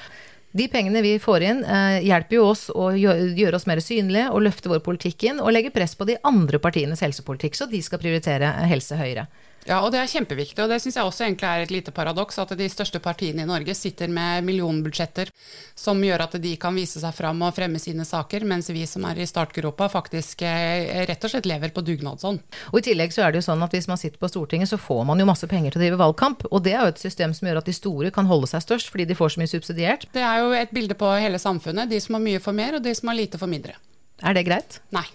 De 0.54 0.66
pengene 0.70 1.02
vi 1.02 1.16
får 1.22 1.44
inn, 1.46 1.64
eh, 1.64 2.00
hjelper 2.06 2.38
jo 2.38 2.46
oss 2.50 2.64
å 2.74 2.90
gjøre, 2.94 3.34
gjøre 3.38 3.58
oss 3.58 3.66
mer 3.70 3.82
synlige 3.82 4.30
og 4.30 4.42
løfte 4.42 4.70
vår 4.70 4.82
politikk 4.86 5.28
inn, 5.30 5.42
og 5.42 5.52
legge 5.54 5.70
press 5.74 5.94
på 5.94 6.06
de 6.06 6.18
andre 6.26 6.58
partienes 6.58 7.02
helsepolitikk, 7.02 7.54
så 7.54 7.70
de 7.70 7.82
skal 7.82 8.02
prioritere 8.02 8.50
helse 8.70 8.98
høyere. 8.98 9.28
Ja, 9.68 9.82
og 9.84 9.90
det 9.92 10.00
er 10.00 10.08
kjempeviktig, 10.08 10.56
og 10.64 10.70
det 10.72 10.78
syns 10.80 10.96
jeg 10.96 11.04
også 11.06 11.26
egentlig 11.26 11.48
er 11.48 11.64
et 11.64 11.72
lite 11.74 11.92
paradoks, 11.92 12.38
at 12.40 12.54
de 12.56 12.68
største 12.72 13.00
partiene 13.02 13.44
i 13.44 13.48
Norge 13.48 13.74
sitter 13.76 14.08
med 14.08 14.46
millionbudsjetter 14.46 15.28
som 15.76 16.00
gjør 16.04 16.24
at 16.24 16.36
de 16.40 16.54
kan 16.60 16.76
vise 16.76 17.02
seg 17.02 17.12
fram 17.16 17.42
og 17.44 17.52
fremme 17.56 17.80
sine 17.82 18.06
saker, 18.08 18.46
mens 18.48 18.70
vi 18.72 18.86
som 18.88 19.04
er 19.08 19.20
i 19.20 19.28
startgropa 19.28 19.90
faktisk 19.92 20.46
eh, 20.48 21.04
rett 21.08 21.28
og 21.28 21.34
slett 21.34 21.48
lever 21.50 21.74
på 21.76 21.84
dugnadsånd. 21.84 22.40
Og 22.72 22.80
i 22.80 22.86
tillegg 22.88 23.12
så 23.14 23.26
er 23.26 23.34
det 23.34 23.42
jo 23.42 23.48
sånn 23.50 23.66
at 23.66 23.76
hvis 23.76 23.90
man 23.90 24.00
sitter 24.00 24.20
på 24.22 24.32
Stortinget, 24.32 24.72
så 24.72 24.80
får 24.80 25.04
man 25.12 25.20
jo 25.20 25.28
masse 25.28 25.50
penger 25.50 25.76
til 25.76 25.82
å 25.82 25.84
drive 25.84 26.00
valgkamp, 26.06 26.48
og 26.48 26.64
det 26.64 26.74
er 26.74 26.86
jo 26.86 26.94
et 26.94 27.04
system 27.04 27.36
som 27.36 27.50
gjør 27.50 27.60
at 27.60 27.68
de 27.68 27.76
store 27.76 28.14
kan 28.16 28.28
holde 28.30 28.48
seg 28.50 28.64
størst, 28.64 28.92
fordi 28.92 29.10
de 29.12 29.18
får 29.18 29.36
så 29.36 29.44
mye 29.44 29.54
subsidiert. 29.54 30.08
Det 30.16 30.24
er 30.24 30.40
jo 30.40 30.56
et 30.56 30.72
bilde 30.74 30.96
på 30.96 31.12
hele 31.20 31.40
samfunnet, 31.42 31.92
de 31.92 32.00
som 32.00 32.16
har 32.16 32.24
mye 32.24 32.42
for 32.42 32.56
mer, 32.56 32.80
og 32.80 32.84
de 32.84 32.96
som 32.96 33.12
har 33.12 33.20
lite 33.20 33.40
for 33.40 33.50
mindre. 33.50 33.76
Er 34.24 34.36
det 34.36 34.48
greit? 34.48 34.80
Nei. 34.96 35.06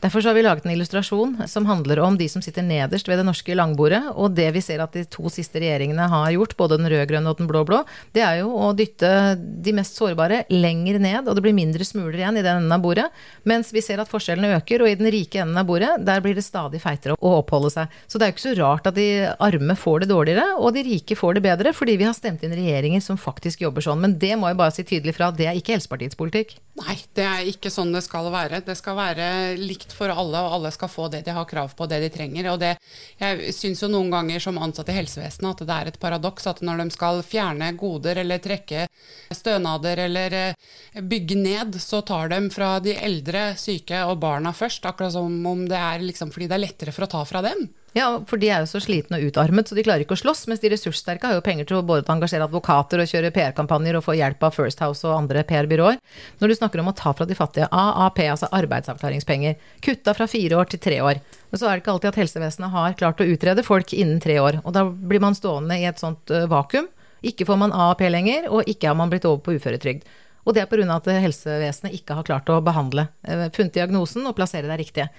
Derfor 0.00 0.24
har 0.24 0.36
vi 0.36 0.44
laget 0.44 0.64
en 0.64 0.72
illustrasjon 0.72 1.34
som 1.50 1.66
handler 1.68 2.00
om 2.00 2.16
de 2.16 2.28
som 2.32 2.42
sitter 2.44 2.64
nederst 2.64 3.08
ved 3.08 3.20
det 3.20 3.26
norske 3.28 3.54
langbordet. 3.56 4.00
Og 4.14 4.32
det 4.36 4.48
vi 4.54 4.62
ser 4.64 4.80
at 4.80 4.94
de 4.96 5.04
to 5.04 5.28
siste 5.32 5.60
regjeringene 5.60 6.06
har 6.08 6.30
gjort, 6.32 6.56
både 6.56 6.78
den 6.80 6.88
rød-grønne 6.88 7.28
og 7.28 7.40
den 7.40 7.50
blå-blå, 7.50 7.82
det 8.16 8.24
er 8.24 8.40
jo 8.40 8.54
å 8.56 8.70
dytte 8.76 9.10
de 9.36 9.74
mest 9.76 9.98
sårbare 10.00 10.44
lenger 10.52 11.00
ned, 11.02 11.28
og 11.28 11.36
det 11.36 11.44
blir 11.44 11.56
mindre 11.56 11.84
smuler 11.84 12.22
igjen 12.22 12.40
i 12.40 12.44
den 12.44 12.62
enden 12.62 12.76
av 12.76 12.82
bordet. 12.84 13.08
Mens 13.48 13.74
vi 13.74 13.82
ser 13.84 14.00
at 14.00 14.10
forskjellene 14.10 14.56
øker, 14.56 14.84
og 14.84 14.90
i 14.90 14.96
den 14.98 15.10
rike 15.12 15.42
enden 15.44 15.60
av 15.60 15.68
bordet, 15.68 15.92
der 16.06 16.24
blir 16.24 16.38
det 16.38 16.46
stadig 16.46 16.80
feitere 16.82 17.18
å 17.18 17.34
oppholde 17.42 17.72
seg. 17.74 18.00
Så 18.08 18.18
det 18.18 18.26
er 18.26 18.32
jo 18.32 18.36
ikke 18.38 18.46
så 18.46 18.56
rart 18.62 18.88
at 18.90 18.96
de 18.96 19.08
arme 19.36 19.76
får 19.76 20.04
det 20.04 20.10
dårligere, 20.14 20.46
og 20.58 20.74
de 20.76 20.86
rike 20.86 21.18
får 21.18 21.36
det 21.38 21.44
bedre, 21.44 21.74
fordi 21.76 21.98
vi 22.00 22.08
har 22.08 22.16
stemt 22.16 22.44
inn 22.46 22.56
regjeringer 22.56 23.04
som 23.04 23.20
faktisk 23.20 23.66
jobber 23.66 23.84
sånn. 23.84 24.00
Men 24.02 24.16
det 24.20 24.32
må 24.40 24.50
jeg 24.50 24.60
bare 24.60 24.74
si 24.74 24.86
tydelig 24.86 25.16
fra, 25.18 25.30
det 25.34 25.50
er 25.50 25.60
ikke 25.60 25.76
Helsepartiets 25.76 26.18
politikk. 26.18 26.56
Nei, 26.80 26.96
det 27.16 27.26
er 27.26 27.48
ikke 27.50 27.72
sånn 27.72 27.92
det 27.92 28.02
skal 28.06 28.30
være. 28.32 28.62
Det 28.64 28.76
skal 28.78 28.96
være 28.98 29.28
likt 29.60 29.94
for 29.96 30.12
alle, 30.12 30.40
og 30.40 30.56
alle 30.56 30.72
skal 30.74 30.90
få 30.90 31.08
det 31.12 31.22
de 31.26 31.34
har 31.36 31.48
krav 31.48 31.74
på, 31.76 31.88
det 31.90 32.00
de 32.04 32.10
trenger. 32.12 32.50
Og 32.52 32.60
det, 32.62 32.74
jeg 33.20 33.54
syns 33.56 33.82
jo 33.84 33.90
noen 33.92 34.10
ganger 34.12 34.42
som 34.42 34.60
ansatt 34.60 34.90
i 34.92 34.96
helsevesenet 34.96 35.62
at 35.62 35.66
det 35.68 35.76
er 35.76 35.90
et 35.90 36.00
paradoks 36.02 36.48
at 36.50 36.62
når 36.66 36.84
de 36.84 36.88
skal 36.96 37.22
fjerne 37.26 37.72
goder 37.80 38.22
eller 38.22 38.42
trekke 38.42 38.86
stønader 39.34 40.04
eller 40.06 40.38
eh, 40.38 41.02
bygge 41.02 41.38
ned, 41.40 41.80
så 41.82 42.02
tar 42.06 42.32
de 42.32 42.42
fra 42.52 42.72
de 42.82 42.96
eldre, 42.96 43.50
syke 43.60 44.04
og 44.08 44.18
barna 44.22 44.54
først. 44.56 44.86
Akkurat 44.88 45.14
som 45.14 45.40
om 45.46 45.66
det 45.68 45.78
er 45.78 46.06
liksom 46.06 46.32
fordi 46.34 46.50
det 46.50 46.58
er 46.58 46.66
lettere 46.66 46.96
for 46.96 47.06
å 47.06 47.12
ta 47.18 47.24
fra 47.28 47.44
dem. 47.46 47.68
Ja, 47.92 48.06
for 48.30 48.38
de 48.38 48.46
er 48.52 48.62
jo 48.62 48.68
så 48.70 48.78
slitne 48.82 49.18
og 49.18 49.32
utarmet, 49.32 49.66
så 49.66 49.74
de 49.74 49.82
klarer 49.82 50.04
ikke 50.04 50.14
å 50.14 50.20
slåss. 50.20 50.44
Mens 50.50 50.62
de 50.62 50.70
ressurssterke 50.70 51.26
har 51.26 51.34
jo 51.34 51.42
penger 51.42 51.66
til 51.66 51.80
å 51.80 51.82
både 51.86 52.06
engasjere 52.12 52.46
advokater 52.46 53.02
og 53.02 53.10
kjøre 53.10 53.32
PR-kampanjer 53.34 53.98
og 53.98 54.04
få 54.06 54.14
hjelp 54.14 54.46
av 54.46 54.54
First 54.54 54.82
House 54.84 55.02
og 55.08 55.16
andre 55.16 55.42
PR-byråer. 55.48 55.98
Når 56.38 56.52
du 56.52 56.56
snakker 56.58 56.82
om 56.82 56.92
å 56.92 56.94
ta 57.00 57.10
fra 57.18 57.26
de 57.26 57.34
fattige, 57.38 57.66
AAP, 57.66 58.22
altså 58.30 58.50
arbeidsavklaringspenger, 58.60 59.58
kutta 59.82 60.14
fra 60.14 60.30
fire 60.30 60.60
år 60.60 60.70
til 60.70 60.82
tre 60.86 61.00
år. 61.02 61.18
Men 61.50 61.58
så 61.58 61.66
er 61.66 61.74
det 61.74 61.82
ikke 61.82 61.96
alltid 61.96 62.12
at 62.12 62.22
helsevesenet 62.22 62.74
har 62.76 62.96
klart 63.02 63.24
å 63.24 63.26
utrede 63.26 63.66
folk 63.66 63.96
innen 63.98 64.22
tre 64.22 64.38
år. 64.38 64.62
Og 64.62 64.76
da 64.76 64.86
blir 64.86 65.22
man 65.24 65.34
stående 65.34 65.82
i 65.82 65.88
et 65.90 65.98
sånt 65.98 66.30
vakuum. 66.30 66.86
Ikke 67.26 67.44
får 67.48 67.58
man 67.58 67.74
AAP 67.74 68.06
lenger, 68.06 68.46
og 68.54 68.70
ikke 68.70 68.92
har 68.92 68.96
man 68.96 69.10
blitt 69.10 69.26
over 69.28 69.42
på 69.42 69.58
uføretrygd. 69.58 70.06
Og 70.46 70.54
det 70.56 70.62
er 70.62 70.70
pga. 70.70 70.86
at 70.94 71.10
helsevesenet 71.26 71.98
ikke 71.98 72.16
har 72.16 72.24
klart 72.24 72.48
å 72.48 72.62
behandle, 72.64 73.08
funnet 73.52 73.74
diagnosen 73.76 74.24
og 74.26 74.36
plassere 74.38 74.70
deg 74.70 74.80
riktig. 74.80 75.10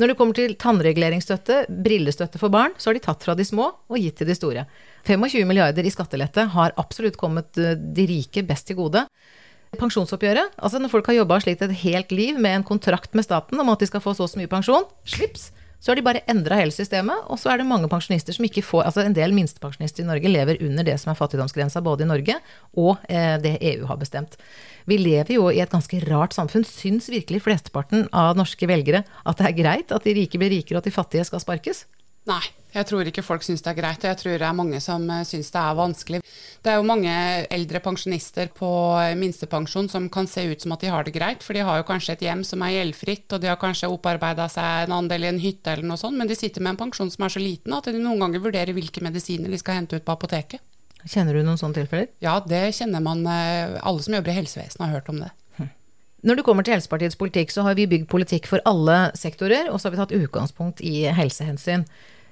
Når 0.00 0.08
det 0.08 0.16
kommer 0.16 0.36
til 0.36 0.54
tannreguleringsstøtte, 0.56 1.66
brillestøtte 1.84 2.40
for 2.40 2.52
barn, 2.52 2.72
så 2.80 2.88
har 2.88 2.96
de 2.96 3.02
tatt 3.04 3.24
fra 3.26 3.34
de 3.36 3.44
små 3.44 3.66
og 3.68 3.98
gitt 4.00 4.16
til 4.16 4.30
de 4.30 4.36
store. 4.38 4.64
25 5.04 5.44
milliarder 5.44 5.84
i 5.84 5.92
skattelette 5.92 6.46
har 6.54 6.72
absolutt 6.80 7.18
kommet 7.20 7.52
de 7.52 8.06
rike 8.08 8.40
best 8.48 8.70
til 8.70 8.78
gode. 8.78 9.04
Pensjonsoppgjøret, 9.76 10.56
altså 10.56 10.80
når 10.80 10.90
folk 10.94 11.10
har 11.12 11.18
jobba 11.20 11.36
slitt 11.44 11.60
et 11.66 11.76
helt 11.82 12.14
liv 12.16 12.40
med 12.40 12.56
en 12.56 12.64
kontrakt 12.66 13.12
med 13.14 13.28
staten 13.28 13.60
om 13.60 13.68
at 13.74 13.84
de 13.84 13.90
skal 13.90 14.02
få 14.02 14.16
så 14.16 14.24
og 14.24 14.32
så 14.32 14.40
mye 14.40 14.50
pensjon, 14.50 14.88
slips, 15.04 15.50
så 15.80 15.90
har 15.90 15.96
de 15.96 16.04
bare 16.04 16.20
endra 16.28 16.58
hele 16.60 16.74
systemet, 16.74 17.24
og 17.32 17.40
så 17.40 17.52
er 17.52 17.60
det 17.60 17.68
mange 17.68 17.88
pensjonister 17.88 18.36
som 18.36 18.44
ikke 18.44 18.64
får 18.64 18.84
Altså 18.90 19.04
en 19.04 19.16
del 19.16 19.32
minstepensjonister 19.36 20.04
i 20.04 20.08
Norge 20.08 20.32
lever 20.32 20.60
under 20.66 20.84
det 20.86 20.96
som 21.00 21.12
er 21.12 21.18
fattigdomsgrensa 21.18 21.80
både 21.84 22.04
i 22.04 22.10
Norge 22.10 22.36
og 22.76 23.00
eh, 23.08 23.36
det 23.40 23.56
EU 23.72 23.86
har 23.88 24.00
bestemt. 24.00 24.36
Vi 24.88 24.98
lever 25.00 25.34
jo 25.36 25.48
i 25.50 25.60
et 25.62 25.72
ganske 25.72 26.00
rart 26.08 26.36
samfunn. 26.36 26.66
Syns 26.66 27.08
virkelig 27.12 27.44
flesteparten 27.44 28.08
av 28.16 28.36
norske 28.38 28.68
velgere 28.68 29.04
at 29.24 29.40
det 29.40 29.48
er 29.48 29.56
greit 29.56 29.94
at 29.94 30.04
de 30.04 30.16
rike 30.16 30.40
blir 30.40 30.52
rikere 30.52 30.78
og 30.78 30.84
at 30.84 30.90
de 30.90 30.96
fattige 30.96 31.26
skal 31.28 31.42
sparkes? 31.42 31.84
Nei, 32.30 32.42
jeg 32.76 32.86
tror 32.86 33.08
ikke 33.10 33.24
folk 33.26 33.42
syns 33.42 33.64
det 33.64 33.72
er 33.72 33.78
greit. 33.80 34.04
og 34.04 34.10
Jeg 34.12 34.18
tror 34.20 34.36
det 34.38 34.46
er 34.46 34.54
mange 34.54 34.78
som 34.84 35.06
syns 35.26 35.48
det 35.50 35.58
er 35.60 35.78
vanskelig. 35.78 36.20
Det 36.62 36.70
er 36.70 36.76
jo 36.78 36.84
mange 36.86 37.12
eldre 37.50 37.80
pensjonister 37.82 38.50
på 38.54 38.68
minstepensjon 39.18 39.88
som 39.90 40.06
kan 40.12 40.28
se 40.30 40.44
ut 40.52 40.62
som 40.62 40.74
at 40.76 40.84
de 40.84 40.92
har 40.92 41.06
det 41.08 41.14
greit, 41.16 41.42
for 41.42 41.56
de 41.56 41.64
har 41.66 41.80
jo 41.80 41.86
kanskje 41.88 42.14
et 42.14 42.22
hjem 42.28 42.44
som 42.46 42.62
er 42.62 42.76
gjeldfritt, 42.76 43.26
og 43.32 43.42
de 43.42 43.50
har 43.50 43.58
kanskje 43.58 43.90
opparbeida 43.90 44.46
seg 44.52 44.84
en 44.84 44.94
andel 45.00 45.26
i 45.26 45.30
en 45.32 45.42
hytte 45.42 45.72
eller 45.72 45.88
noe 45.90 45.98
sånt, 45.98 46.18
men 46.20 46.30
de 46.30 46.36
sitter 46.38 46.62
med 46.62 46.76
en 46.76 46.82
pensjon 46.84 47.10
som 47.10 47.26
er 47.26 47.34
så 47.34 47.42
liten 47.42 47.74
at 47.74 47.88
de 47.90 47.96
noen 47.98 48.22
ganger 48.22 48.44
vurderer 48.46 48.76
hvilke 48.76 49.02
medisiner 49.02 49.50
de 49.50 49.58
skal 49.58 49.80
hente 49.80 49.98
ut 49.98 50.06
på 50.06 50.14
apoteket. 50.14 50.62
Kjenner 51.08 51.34
du 51.34 51.42
noen 51.42 51.58
sånne 51.58 51.80
tilfeller? 51.80 52.10
Ja, 52.20 52.36
det 52.44 52.74
kjenner 52.76 53.00
man. 53.00 53.24
eh, 53.26 53.80
Alle 53.80 54.04
som 54.04 54.14
jobber 54.14 54.30
i 54.34 54.36
helsevesenet 54.36 54.84
har 54.84 54.98
hørt 55.00 55.08
om 55.08 55.22
det. 55.24 55.30
Når 56.20 56.36
det 56.36 56.42
kommer 56.44 56.60
til 56.60 56.74
Helsepartiets 56.74 57.16
politikk, 57.16 57.48
så 57.48 57.62
har 57.64 57.74
vi 57.78 57.86
bygd 57.88 58.04
politikk 58.12 58.44
for 58.44 58.60
alle 58.68 59.06
sektorer, 59.16 59.70
og 59.72 59.80
så 59.80 59.88
har 59.88 59.94
vi 59.94 60.00
tatt 60.02 60.12
utgangspunkt 60.18 60.82
i 60.84 61.06
helsehensyn. 61.16 61.86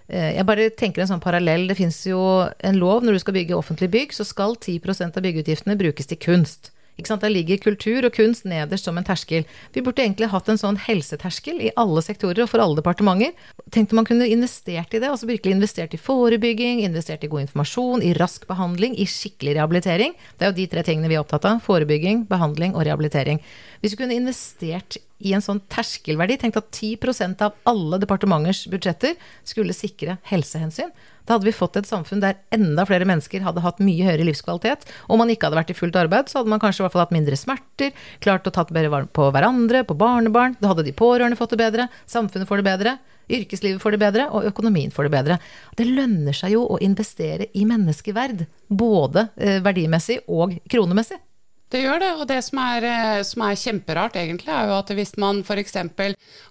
Eh, 0.08 0.34
Jeg 0.36 0.46
bare 0.48 0.70
tenker 0.70 1.02
en 1.02 1.12
sånn 1.12 1.24
parallell. 1.24 1.68
Det 1.68 1.76
fins 1.76 2.00
jo 2.08 2.18
en 2.64 2.80
lov 2.80 3.04
når 3.04 3.18
du 3.18 3.18
skal 3.18 3.34
bygge 3.36 3.58
offentlig 3.58 3.90
bygg, 3.92 4.16
så 4.16 4.24
skal 4.24 4.56
10% 4.56 5.16
av 5.16 5.22
byggeutgiftene 5.22 5.78
brukes 5.78 6.08
til 6.08 6.18
kunst. 6.18 6.72
Ikke 6.98 7.12
sant? 7.12 7.22
Der 7.22 7.30
ligger 7.30 7.60
kultur 7.62 8.08
og 8.08 8.14
kunst 8.16 8.42
nederst 8.48 8.88
som 8.88 8.96
en 8.98 9.06
terskel. 9.06 9.44
Vi 9.70 9.82
burde 9.86 10.02
egentlig 10.02 10.32
hatt 10.32 10.48
en 10.50 10.58
sånn 10.58 10.80
helseterskel 10.82 11.60
i 11.62 11.70
alle 11.78 12.02
sektorer 12.02 12.42
og 12.42 12.50
for 12.50 12.58
alle 12.64 12.80
departementer. 12.80 13.36
Tenkte 13.70 13.94
man 13.94 14.08
kunne 14.08 14.26
investert 14.26 14.96
i 14.96 14.98
det, 14.98 15.06
altså 15.06 15.28
virkelig 15.30 15.54
investert 15.54 15.94
i 15.94 16.00
forebygging, 16.02 16.82
investert 16.82 17.22
i 17.22 17.30
god 17.30 17.44
informasjon, 17.46 18.02
i 18.02 18.16
rask 18.18 18.48
behandling, 18.50 18.96
i 18.98 19.06
skikkelig 19.06 19.54
rehabilitering. 19.60 20.16
Det 20.38 20.48
er 20.48 20.50
jo 20.50 20.58
de 20.58 20.66
tre 20.72 20.82
tingene 20.88 21.12
vi 21.12 21.14
er 21.14 21.22
opptatt 21.22 21.46
av. 21.46 21.62
Forebygging, 21.62 22.26
behandling 22.26 22.74
og 22.74 22.82
rehabilitering. 22.88 23.38
Hvis 23.78 23.94
vi 23.94 24.02
kunne 24.02 24.18
investert 24.18 24.98
i 25.18 25.34
en 25.34 25.42
sånn 25.42 25.60
terskelverdi, 25.72 26.38
tenkt 26.38 26.58
at 26.60 26.70
10% 26.70 27.42
av 27.44 27.56
alle 27.68 27.98
departementers 28.02 28.64
budsjetter 28.70 29.16
skulle 29.46 29.76
sikre 29.76 30.18
helsehensyn, 30.30 30.92
da 31.28 31.36
hadde 31.36 31.44
vi 31.50 31.52
fått 31.52 31.76
et 31.76 31.88
samfunn 31.88 32.22
der 32.22 32.38
enda 32.54 32.86
flere 32.88 33.04
mennesker 33.08 33.42
hadde 33.44 33.60
hatt 33.60 33.82
mye 33.84 34.06
høyere 34.06 34.24
livskvalitet. 34.24 34.86
Om 35.12 35.20
man 35.20 35.28
ikke 35.28 35.48
hadde 35.48 35.58
vært 35.58 35.72
i 35.74 35.76
fullt 35.76 35.98
arbeid, 36.00 36.30
så 36.30 36.40
hadde 36.40 36.54
man 36.54 36.62
kanskje 36.62 36.80
i 36.80 36.86
hvert 36.86 36.94
fall 36.94 37.04
hatt 37.04 37.12
mindre 37.12 37.36
smerter, 37.36 37.92
klart 38.24 38.48
å 38.48 38.54
tatt 38.54 38.72
bedre 38.72 39.02
på 39.12 39.28
hverandre, 39.34 39.84
på 39.84 39.98
barnebarn. 39.98 40.56
Da 40.62 40.72
hadde 40.72 40.86
de 40.86 40.96
pårørende 40.96 41.36
fått 41.36 41.52
det 41.52 41.60
bedre, 41.60 41.90
samfunnet 42.08 42.48
får 42.48 42.62
det 42.62 42.68
bedre, 42.70 42.96
yrkeslivet 43.28 43.82
får 43.82 43.98
det 43.98 44.02
bedre, 44.06 44.30
og 44.32 44.48
økonomien 44.48 44.94
får 44.94 45.08
det 45.08 45.14
bedre. 45.18 45.38
Det 45.76 45.84
lønner 45.90 46.36
seg 46.36 46.56
jo 46.56 46.64
å 46.64 46.80
investere 46.80 47.50
i 47.52 47.68
menneskeverd, 47.68 48.46
både 48.72 49.28
eh, 49.36 49.60
verdimessig 49.64 50.22
og 50.32 50.56
kronemessig. 50.72 51.20
Det 51.68 51.82
gjør 51.82 52.00
det, 52.00 52.10
og 52.16 52.24
det 52.30 52.38
som 52.46 52.60
er, 52.62 52.84
eh, 52.88 53.22
som 53.28 53.42
er 53.44 53.58
kjemperart 53.60 54.16
egentlig, 54.16 54.48
er 54.48 54.70
jo 54.70 54.76
at 54.78 54.92
hvis 54.96 55.12
man 55.20 55.42
f.eks. 55.44 55.76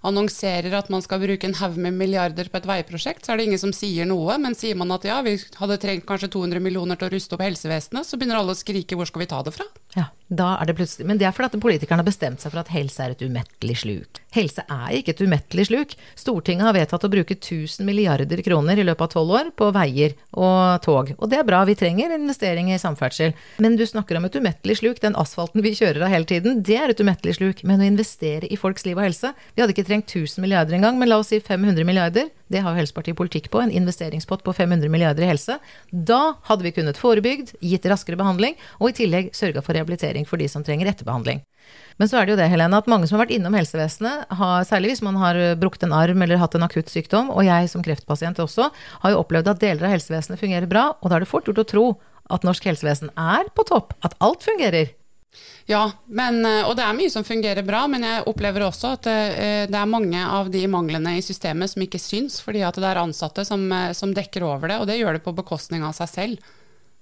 annonserer 0.06 0.76
at 0.78 0.92
man 0.94 1.02
skal 1.02 1.24
bruke 1.24 1.48
en 1.48 1.58
haug 1.58 1.80
med 1.82 1.98
milliarder 1.98 2.52
på 2.54 2.60
et 2.62 2.70
veiprosjekt, 2.70 3.26
så 3.26 3.34
er 3.34 3.42
det 3.42 3.48
ingen 3.50 3.64
som 3.64 3.74
sier 3.74 4.06
noe, 4.06 4.38
men 4.38 4.54
sier 4.58 4.78
man 4.78 4.94
at 4.94 5.08
ja, 5.10 5.18
vi 5.26 5.34
hadde 5.58 5.80
trengt 5.82 6.06
kanskje 6.10 6.30
200 6.38 6.62
millioner 6.62 7.00
til 7.00 7.10
å 7.10 7.14
ruste 7.16 7.34
opp 7.34 7.46
helsevesenet, 7.48 8.06
så 8.06 8.20
begynner 8.20 8.44
alle 8.44 8.54
å 8.54 8.60
skrike 8.60 9.00
hvor 9.00 9.10
skal 9.10 9.26
vi 9.26 9.30
ta 9.34 9.42
det 9.42 9.56
fra? 9.58 9.66
Ja, 9.98 10.12
da 10.27 10.57
er 10.60 10.67
det 10.67 10.75
plutselig 10.75 11.07
Men 11.07 11.19
det 11.19 11.27
er 11.27 11.36
fordi 11.36 11.55
at 11.55 11.63
politikerne 11.63 12.03
har 12.03 12.07
bestemt 12.07 12.43
seg 12.43 12.51
for 12.51 12.60
at 12.60 12.72
helse 12.74 13.03
er 13.03 13.13
et 13.13 13.24
umettelig 13.24 13.77
sluk. 13.84 14.19
Helse 14.36 14.63
er 14.67 14.98
ikke 14.98 15.13
et 15.15 15.24
umettelig 15.24 15.67
sluk. 15.69 15.93
Stortinget 16.19 16.67
har 16.67 16.75
vedtatt 16.75 17.05
å 17.07 17.12
bruke 17.12 17.38
1000 17.38 17.88
milliarder 17.88 18.41
kroner 18.46 18.77
i 18.77 18.86
løpet 18.86 19.07
av 19.07 19.13
tolv 19.13 19.36
år 19.39 19.51
på 19.57 19.69
veier 19.75 20.17
og 20.36 20.84
tog. 20.86 21.13
Og 21.17 21.31
det 21.31 21.39
er 21.39 21.48
bra, 21.48 21.63
vi 21.67 21.77
trenger 21.79 22.13
investeringer 22.17 22.75
i 22.75 22.81
samferdsel. 22.81 23.34
Men 23.63 23.79
du 23.79 23.86
snakker 23.88 24.19
om 24.19 24.27
et 24.27 24.36
umettelig 24.36 24.81
sluk. 24.81 25.01
Den 25.03 25.17
asfalten 25.19 25.63
vi 25.65 25.74
kjører 25.77 26.05
av 26.05 26.13
hele 26.13 26.27
tiden, 26.29 26.62
det 26.67 26.77
er 26.77 26.91
et 26.91 27.03
umettelig 27.03 27.38
sluk. 27.39 27.63
Men 27.67 27.81
å 27.81 27.88
investere 27.88 28.51
i 28.51 28.60
folks 28.60 28.86
liv 28.88 29.00
og 29.00 29.07
helse 29.07 29.34
Vi 29.55 29.63
hadde 29.63 29.74
ikke 29.74 29.88
trengt 29.88 30.12
1000 30.12 30.43
milliarder 30.43 30.75
engang, 30.77 31.00
men 31.00 31.10
la 31.10 31.22
oss 31.22 31.31
si 31.31 31.39
500 31.39 31.88
milliarder. 31.88 32.27
Det 32.48 32.62
har 32.63 32.72
jo 32.72 32.79
Helsepartiet 32.79 33.17
politikk 33.19 33.50
på, 33.51 33.60
en 33.60 33.72
investeringspott 33.75 34.43
på 34.46 34.53
500 34.55 34.91
milliarder 34.91 35.25
i 35.25 35.31
helse. 35.31 35.57
Da 35.91 36.38
hadde 36.48 36.63
vi 36.63 36.72
kunnet 36.75 37.00
forebygd, 37.00 37.57
gitt 37.60 37.88
raskere 37.91 38.19
behandling, 38.19 38.55
og 38.79 38.91
i 38.91 38.96
tillegg 39.01 39.34
sørga 39.36 39.63
for 39.65 39.75
rehabilitering 39.75 40.17
for 40.26 40.42
de 40.42 40.48
som 40.50 40.64
trenger 40.66 40.90
etterbehandling. 40.90 41.44
Men 42.02 42.10
så 42.10 42.18
er 42.18 42.26
det 42.26 42.34
jo 42.34 42.40
det, 42.40 42.50
Helene, 42.50 42.80
at 42.80 42.90
mange 42.90 43.06
som 43.06 43.18
har 43.18 43.26
vært 43.26 43.36
innom 43.36 43.54
helsevesenet, 43.58 44.26
har, 44.40 44.66
særlig 44.66 44.94
hvis 44.96 45.04
man 45.06 45.20
har 45.22 45.38
brukt 45.60 45.84
en 45.84 45.94
arm 45.94 46.22
eller 46.24 46.42
hatt 46.42 46.56
en 46.58 46.66
akutt 46.66 46.90
sykdom, 46.90 47.30
og 47.34 47.46
jeg 47.46 47.70
som 47.70 47.84
kreftpasient 47.86 48.40
også, 48.40 48.70
har 49.04 49.14
jo 49.14 49.20
opplevd 49.22 49.52
at 49.52 49.62
deler 49.62 49.90
av 49.90 49.98
helsevesenet 49.98 50.40
fungerer 50.40 50.70
bra, 50.72 50.90
og 51.02 51.12
da 51.12 51.18
er 51.18 51.26
det 51.26 51.32
fort 51.32 51.50
gjort 51.50 51.66
å 51.66 51.68
tro 51.68 51.88
at 52.34 52.48
norsk 52.48 52.70
helsevesen 52.70 53.12
er 53.14 53.52
på 53.56 53.68
topp, 53.68 53.94
at 54.06 54.16
alt 54.24 54.48
fungerer. 54.48 54.96
Ja, 55.68 55.84
men, 56.06 56.40
eh, 56.46 56.64
og 56.64 56.78
det 56.80 56.86
er 56.86 56.96
mye 56.96 57.12
som 57.12 57.26
fungerer 57.28 57.66
bra, 57.68 57.84
men 57.92 58.06
jeg 58.08 58.24
opplever 58.32 58.64
også 58.70 58.94
at 58.96 59.10
eh, 59.12 59.66
det 59.68 59.76
er 59.76 59.90
mange 59.90 60.22
av 60.24 60.48
de 60.52 60.62
manglene 60.72 61.18
i 61.18 61.26
systemet 61.26 61.74
som 61.74 61.84
ikke 61.84 62.00
syns, 62.00 62.40
fordi 62.44 62.64
at 62.64 62.80
det 62.80 62.88
er 62.88 63.02
ansatte 63.02 63.44
som, 63.48 63.66
eh, 63.76 63.92
som 63.98 64.14
dekker 64.16 64.46
over 64.48 64.72
det, 64.72 64.80
og 64.80 64.88
det 64.88 64.96
gjør 65.02 65.18
det 65.18 65.26
på 65.26 65.36
bekostning 65.36 65.84
av 65.84 65.98
seg 65.98 66.14
selv. 66.14 66.54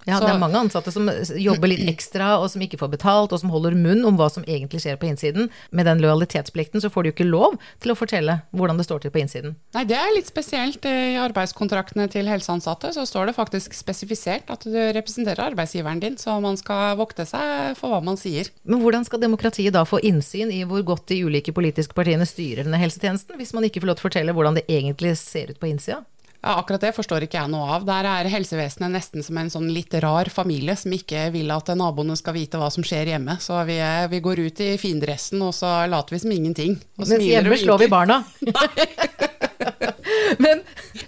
Ja, 0.06 0.20
Så- 0.20 0.26
det 0.28 0.36
er 0.36 0.40
mange 0.40 0.60
ansatte 0.60 0.92
som 0.94 1.08
jobber 1.08 1.68
litt 1.68 1.90
ekstra, 1.90 2.38
og 2.40 2.50
som 2.52 2.62
ikke 2.62 2.78
får 2.78 2.92
betalt, 2.92 3.34
og 3.34 3.40
som 3.40 3.50
holder 3.50 3.74
munn 3.74 4.06
om 4.06 4.18
hva 4.18 4.30
som 4.32 4.44
egentlig 4.44 4.82
skjer 4.82 4.98
på 4.98 5.10
innsiden. 5.10 5.50
Med 5.72 5.86
den 5.86 6.00
lojalitetsplikten 6.00 6.82
så 6.82 6.92
får 6.92 7.06
jo 7.06 7.12
ikke 7.12 7.30
lov 7.30 7.58
til 7.82 7.92
å 7.92 7.98
fortelle 7.98 8.42
hvordan 8.54 8.78
det 8.78 8.86
står 8.86 9.02
til 9.02 9.12
på 9.12 9.22
innsiden. 9.24 9.56
Nei, 9.74 9.84
det 9.84 9.98
er 9.98 10.14
litt 10.14 10.28
spesielt. 10.30 10.86
I 10.86 11.18
arbeidskontraktene 11.18 12.10
til 12.12 12.26
helseansatte 12.26 12.94
så 12.94 13.06
står 13.06 13.28
det 13.28 13.36
faktisk 13.36 13.74
spesifisert 13.74 14.50
at 14.50 14.62
du 14.62 14.72
representerer 14.72 15.52
arbeidsgiveren 15.52 16.00
din, 16.00 16.16
så 16.18 16.40
man 16.42 16.58
skal 16.58 16.96
vokte 16.98 17.26
seg 17.26 17.76
for 17.76 17.90
hva 17.90 18.04
man 18.04 18.18
sier. 18.18 18.50
Men 18.64 18.82
hvordan 18.82 19.06
skal 19.06 19.20
demokratiet 19.20 19.74
da 19.74 19.84
få 19.84 20.00
innsyn 20.06 20.52
i 20.54 20.64
hvor 20.64 20.84
godt 20.86 21.08
de 21.08 21.24
ulike 21.26 21.54
politiske 21.54 21.94
partiene 21.98 22.26
styrer 22.30 22.64
denne 22.64 22.78
helsetjenesten, 22.80 23.38
hvis 23.38 23.54
man 23.54 23.64
ikke 23.64 23.82
får 23.82 23.88
lov 23.88 23.98
til 23.98 24.06
å 24.06 24.10
fortelle 24.12 24.34
hvordan 24.36 24.56
det 24.56 24.68
egentlig 24.68 25.18
ser 25.18 25.50
ut 25.50 25.60
på 25.60 25.70
innsida? 25.72 26.04
Ja, 26.46 26.60
akkurat 26.60 26.84
det 26.84 26.92
forstår 26.94 27.24
ikke 27.26 27.40
jeg 27.40 27.50
noe 27.50 27.72
av. 27.74 27.86
Der 27.88 28.06
er 28.06 28.28
helsevesenet 28.30 28.94
nesten 28.94 29.26
som 29.26 29.38
en 29.42 29.50
sånn 29.50 29.66
litt 29.74 29.96
rar 30.04 30.30
familie 30.30 30.76
som 30.78 30.94
ikke 30.94 31.24
vil 31.34 31.50
at 31.50 31.72
naboene 31.74 32.14
skal 32.20 32.36
vite 32.38 32.60
hva 32.62 32.68
som 32.70 32.86
skjer 32.86 33.16
hjemme. 33.16 33.40
Så 33.42 33.58
vi, 33.66 33.80
vi 34.12 34.20
går 34.22 34.44
ut 34.46 34.62
i 34.62 34.76
findressen, 34.78 35.42
og 35.42 35.56
så 35.58 35.72
later 35.90 36.14
vi 36.14 36.22
som 36.22 36.36
ingenting. 36.36 36.78
Mens 37.02 37.16
hjemme 37.18 37.58
slår 37.58 37.82
vi 37.82 37.90
barna. 37.90 38.22
men, 40.46 40.62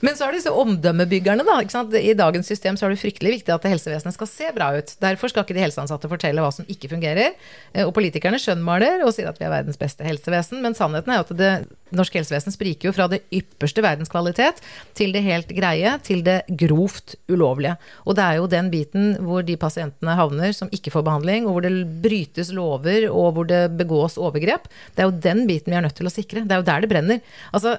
men 0.06 0.18
så 0.18 0.28
er 0.28 0.34
det 0.34 0.42
disse 0.42 0.54
omdømmebyggerne, 0.54 1.46
da. 1.48 1.58
I 1.98 2.14
dagens 2.18 2.50
system 2.50 2.78
så 2.78 2.88
er 2.88 2.94
det 2.94 3.02
fryktelig 3.02 3.38
viktig 3.40 3.54
at 3.56 3.68
helsevesenet 3.70 4.16
skal 4.16 4.30
se 4.30 4.52
bra 4.56 4.70
ut. 4.78 4.94
Derfor 5.02 5.32
skal 5.32 5.46
ikke 5.46 5.58
de 5.58 5.64
helseansatte 5.64 6.10
fortelle 6.12 6.44
hva 6.44 6.52
som 6.54 6.68
ikke 6.70 6.92
fungerer. 6.92 7.36
Eh, 7.74 7.86
Og 7.88 7.94
politikerne 7.96 8.40
skjønnmaler 8.42 9.06
og 9.06 9.14
sier 9.16 9.30
at 9.32 9.40
vi 9.40 9.48
er 9.48 9.54
verdens 9.54 9.80
beste 9.80 10.06
helsevesen, 10.06 10.62
men 10.62 10.78
sannheten 10.78 11.14
er 11.14 11.22
jo 11.22 11.28
at 11.28 11.36
det 11.40 11.52
norske 11.98 12.20
helsevesen 12.20 12.52
spriker 12.52 12.90
jo 12.90 12.96
fra 12.96 13.08
det 13.12 13.22
ypperste 13.34 13.84
verdenskvalitet 13.86 14.60
til 14.98 15.14
det 15.16 15.24
helt 15.24 15.52
greie, 15.56 15.96
til 16.04 16.24
det 16.26 16.42
grovt 16.60 17.16
ulovlige. 17.32 17.78
Og 18.06 18.18
det 18.20 18.26
er 18.26 18.40
jo 18.42 18.50
den 18.52 18.72
biten 18.74 19.14
hvor 19.24 19.46
de 19.48 19.56
pasientene 19.60 20.18
havner 20.20 20.52
som 20.56 20.72
ikke 20.76 20.92
får 20.94 21.06
behandling, 21.08 21.48
og 21.48 21.58
hvor 21.58 21.68
det 21.68 21.74
brytes 22.04 22.52
lover, 22.56 23.08
og 23.10 23.34
hvor 23.38 23.48
det 23.48 23.64
begås 23.80 24.18
overgrep. 24.20 24.68
Det 24.96 25.04
er 25.04 25.10
jo 25.12 25.22
den 25.30 25.46
biten 25.48 25.72
vi 25.72 25.80
er 25.80 25.86
nødt 25.88 25.98
til 25.98 26.10
å 26.10 26.14
sikre. 26.14 26.44
Det 26.44 26.54
er 26.58 26.62
jo 26.64 26.68
der 26.68 26.84
det 26.84 26.92
brenner. 26.92 27.24
Altså, 27.56 27.78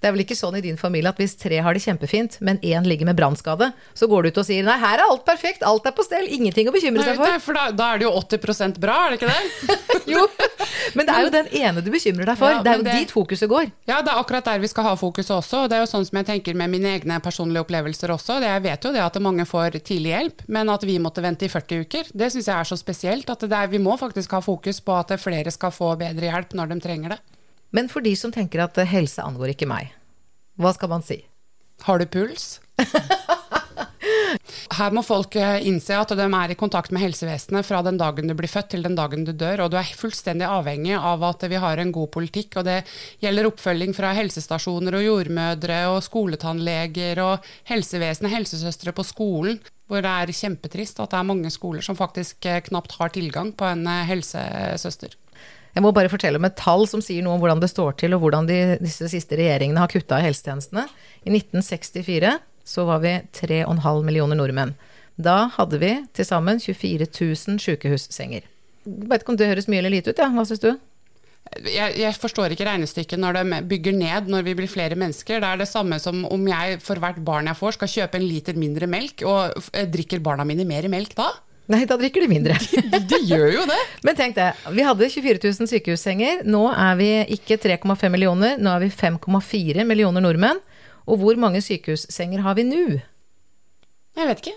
det 0.00 0.08
er 0.08 0.14
vel 0.14 0.22
ikke 0.22 0.36
sånn 0.38 0.56
i 0.58 0.62
din 0.64 0.76
familie 0.78 1.10
at 1.10 1.18
hvis 1.18 1.34
tre 1.38 1.58
har 1.64 1.74
det 1.74 1.82
kjempefint, 1.82 2.38
men 2.44 2.58
én 2.62 2.86
ligger 2.86 3.08
med 3.08 3.18
brannskade, 3.18 3.72
så 3.98 4.06
går 4.10 4.22
du 4.22 4.28
ut 4.32 4.40
og 4.42 4.46
sier 4.46 4.62
nei, 4.66 4.76
her 4.78 5.00
er 5.02 5.06
alt 5.10 5.24
perfekt, 5.26 5.64
alt 5.66 5.86
er 5.90 5.94
på 5.96 6.04
stell, 6.06 6.28
ingenting 6.30 6.70
å 6.70 6.74
bekymre 6.74 7.02
seg 7.02 7.18
for. 7.18 7.26
nei, 7.26 7.40
for 7.42 7.58
da, 7.58 7.64
da 7.74 7.88
er 7.94 8.02
det 8.02 8.06
jo 8.06 8.12
80 8.20 8.78
bra, 8.78 8.98
er 9.06 9.14
det 9.16 9.20
ikke 9.20 9.32
det? 9.32 9.78
Jo, 10.08 10.22
men 10.96 11.04
det 11.04 11.12
er 11.12 11.24
jo 11.26 11.32
den 11.34 11.48
ene 11.60 11.82
du 11.84 11.90
bekymrer 11.92 12.30
deg 12.30 12.38
for. 12.40 12.48
Ja, 12.54 12.62
det 12.64 12.70
er 12.72 12.78
jo 12.80 12.84
det- 12.86 12.94
dit 13.02 13.10
fokuset 13.12 13.50
går. 13.50 13.66
Ja, 13.90 13.98
det 14.00 14.12
er 14.12 14.20
akkurat 14.22 14.46
der 14.48 14.62
vi 14.62 14.70
skal 14.70 14.86
ha 14.86 14.94
fokuset 14.96 15.34
også. 15.36 15.64
og 15.64 15.68
Det 15.68 15.76
er 15.76 15.82
jo 15.84 15.90
sånn 15.90 16.06
som 16.08 16.16
jeg 16.20 16.28
tenker 16.30 16.56
med 16.56 16.72
mine 16.72 16.94
egne 16.96 17.18
personlige 17.20 17.66
opplevelser 17.66 18.14
også. 18.14 18.38
Det, 18.40 18.48
jeg 18.48 18.62
vet 18.64 18.86
jo 18.88 18.92
det 18.94 19.02
at 19.04 19.18
mange 19.20 19.44
får 19.48 19.76
tidlig 19.82 20.14
hjelp, 20.14 20.46
men 20.48 20.72
at 20.72 20.86
vi 20.88 20.96
måtte 21.02 21.20
vente 21.24 21.44
i 21.44 21.52
40 21.52 21.84
uker, 21.84 22.12
det 22.14 22.30
syns 22.32 22.48
jeg 22.48 22.56
er 22.56 22.70
så 22.70 22.78
spesielt. 22.80 23.28
At 23.28 23.44
det 23.44 23.52
er, 23.52 23.68
vi 23.68 23.82
må 23.82 23.98
faktisk 24.00 24.32
ha 24.38 24.40
fokus 24.40 24.80
på 24.80 24.96
at 24.96 25.12
flere 25.20 25.52
skal 25.52 25.74
få 25.74 25.92
bedre 26.00 26.30
hjelp 26.30 26.56
når 26.56 26.72
de 26.72 26.80
trenger 26.86 27.16
det. 27.16 27.20
Men 27.70 27.88
for 27.92 28.04
de 28.04 28.14
som 28.16 28.32
tenker 28.34 28.64
at 28.64 28.78
eh, 28.80 28.88
helse 28.88 29.24
angår 29.24 29.54
ikke 29.54 29.68
meg, 29.68 29.92
hva 30.58 30.72
skal 30.74 30.90
man 30.92 31.04
si? 31.04 31.20
Har 31.86 32.00
du 32.00 32.08
puls? 32.10 32.58
Her 34.78 34.94
må 34.94 35.02
folk 35.06 35.36
eh, 35.38 35.64
innse 35.68 35.96
at 35.96 36.12
de 36.16 36.24
er 36.24 36.52
i 36.52 36.56
kontakt 36.58 36.92
med 36.94 37.02
helsevesenet 37.02 37.66
fra 37.66 37.80
den 37.84 37.98
dagen 38.00 38.30
du 38.30 38.34
blir 38.38 38.50
født 38.50 38.70
til 38.74 38.84
den 38.84 38.96
dagen 38.98 39.24
du 39.26 39.32
dør, 39.32 39.64
og 39.64 39.72
du 39.72 39.78
er 39.80 39.94
fullstendig 39.98 40.46
avhengig 40.48 40.94
av 40.96 41.24
at 41.26 41.46
vi 41.50 41.60
har 41.60 41.80
en 41.80 41.92
god 41.94 42.10
politikk. 42.14 42.60
og 42.60 42.68
Det 42.68 42.78
gjelder 43.24 43.48
oppfølging 43.50 43.94
fra 43.96 44.12
helsestasjoner 44.16 44.98
og 44.98 45.06
jordmødre 45.06 45.80
og 45.92 46.02
skoletannleger 46.06 47.22
og 47.24 47.48
helsevesenet, 47.70 48.34
helsesøstre 48.34 48.94
på 48.96 49.06
skolen. 49.06 49.60
Hvor 49.88 50.04
det 50.04 50.10
er 50.12 50.36
kjempetrist 50.36 50.98
at 51.00 51.14
det 51.14 51.16
er 51.16 51.30
mange 51.30 51.50
skoler 51.52 51.84
som 51.84 51.96
faktisk 51.96 52.44
eh, 52.46 52.60
knapt 52.68 52.98
har 53.00 53.14
tilgang 53.14 53.54
på 53.56 53.70
en 53.70 53.86
helsesøster. 54.08 55.16
Jeg 55.76 55.84
må 55.84 55.92
bare 55.94 56.10
fortelle 56.10 56.40
om 56.40 56.46
et 56.48 56.56
tall 56.58 56.86
som 56.90 57.02
sier 57.04 57.24
noe 57.24 57.36
om 57.36 57.42
hvordan 57.42 57.60
det 57.62 57.70
står 57.70 57.98
til, 58.00 58.16
og 58.16 58.24
hvordan 58.24 58.48
de, 58.48 58.58
disse 58.82 59.08
siste 59.12 59.38
regjeringene 59.38 59.82
har 59.82 59.92
kutta 59.92 60.18
i 60.18 60.26
helsetjenestene. 60.26 60.86
I 61.24 61.32
1964 61.34 62.36
så 62.68 62.84
var 62.88 63.02
vi 63.04 63.14
3,5 63.36 64.04
millioner 64.06 64.38
nordmenn. 64.38 64.74
Da 65.18 65.48
hadde 65.56 65.80
vi 65.82 65.94
til 66.14 66.26
sammen 66.26 66.60
24 66.62 67.08
000 67.08 67.62
sykehussenger. 67.62 68.46
Jeg 68.88 69.08
vet 69.10 69.24
ikke 69.24 69.34
om 69.34 69.40
det 69.40 69.50
høres 69.50 69.68
mye 69.68 69.82
eller 69.82 69.96
lite 69.96 70.14
ut, 70.14 70.20
ja. 70.20 70.28
Hva 70.32 70.44
syns 70.48 70.62
du? 70.62 70.70
Jeg, 71.64 71.94
jeg 71.96 72.16
forstår 72.20 72.52
ikke 72.52 72.66
regnestykket 72.68 73.20
når 73.20 73.38
de 73.38 73.60
bygger 73.70 73.94
ned 73.96 74.28
når 74.28 74.44
vi 74.44 74.54
blir 74.58 74.70
flere 74.70 74.98
mennesker. 75.00 75.40
Det 75.40 75.48
er 75.48 75.60
det 75.62 75.68
samme 75.70 75.98
som 76.02 76.22
om 76.28 76.48
jeg 76.50 76.78
for 76.84 77.00
hvert 77.00 77.20
barn 77.24 77.48
jeg 77.48 77.58
får 77.58 77.78
skal 77.78 77.92
kjøpe 77.94 78.20
en 78.20 78.26
liter 78.28 78.58
mindre 78.60 78.88
melk, 78.90 79.24
og 79.26 79.70
drikker 79.94 80.22
barna 80.24 80.46
mine 80.48 80.66
mer 80.68 80.88
melk 80.92 81.16
da? 81.18 81.30
Nei, 81.68 81.82
da 81.84 81.98
drikker 82.00 82.24
de 82.24 82.30
mindre. 82.30 82.56
De 83.10 83.18
gjør 83.28 83.50
jo 83.52 83.64
det! 83.68 83.78
Men 84.06 84.16
tenk 84.16 84.38
det, 84.38 84.48
vi 84.72 84.86
hadde 84.86 85.10
24 85.12 85.42
000 85.44 85.68
sykehussenger. 85.68 86.40
Nå 86.48 86.62
er 86.72 86.96
vi 86.96 87.08
ikke 87.36 87.58
3,5 87.60 88.08
millioner, 88.14 88.56
nå 88.56 88.72
er 88.72 88.86
vi 88.86 88.88
5,4 88.88 89.84
millioner 89.84 90.24
nordmenn. 90.24 90.62
Og 91.08 91.20
hvor 91.20 91.36
mange 91.40 91.60
sykehussenger 91.64 92.40
har 92.44 92.56
vi 92.56 92.64
nå? 92.68 92.86
Jeg 94.18 94.30
vet 94.30 94.40
ikke. 94.42 94.56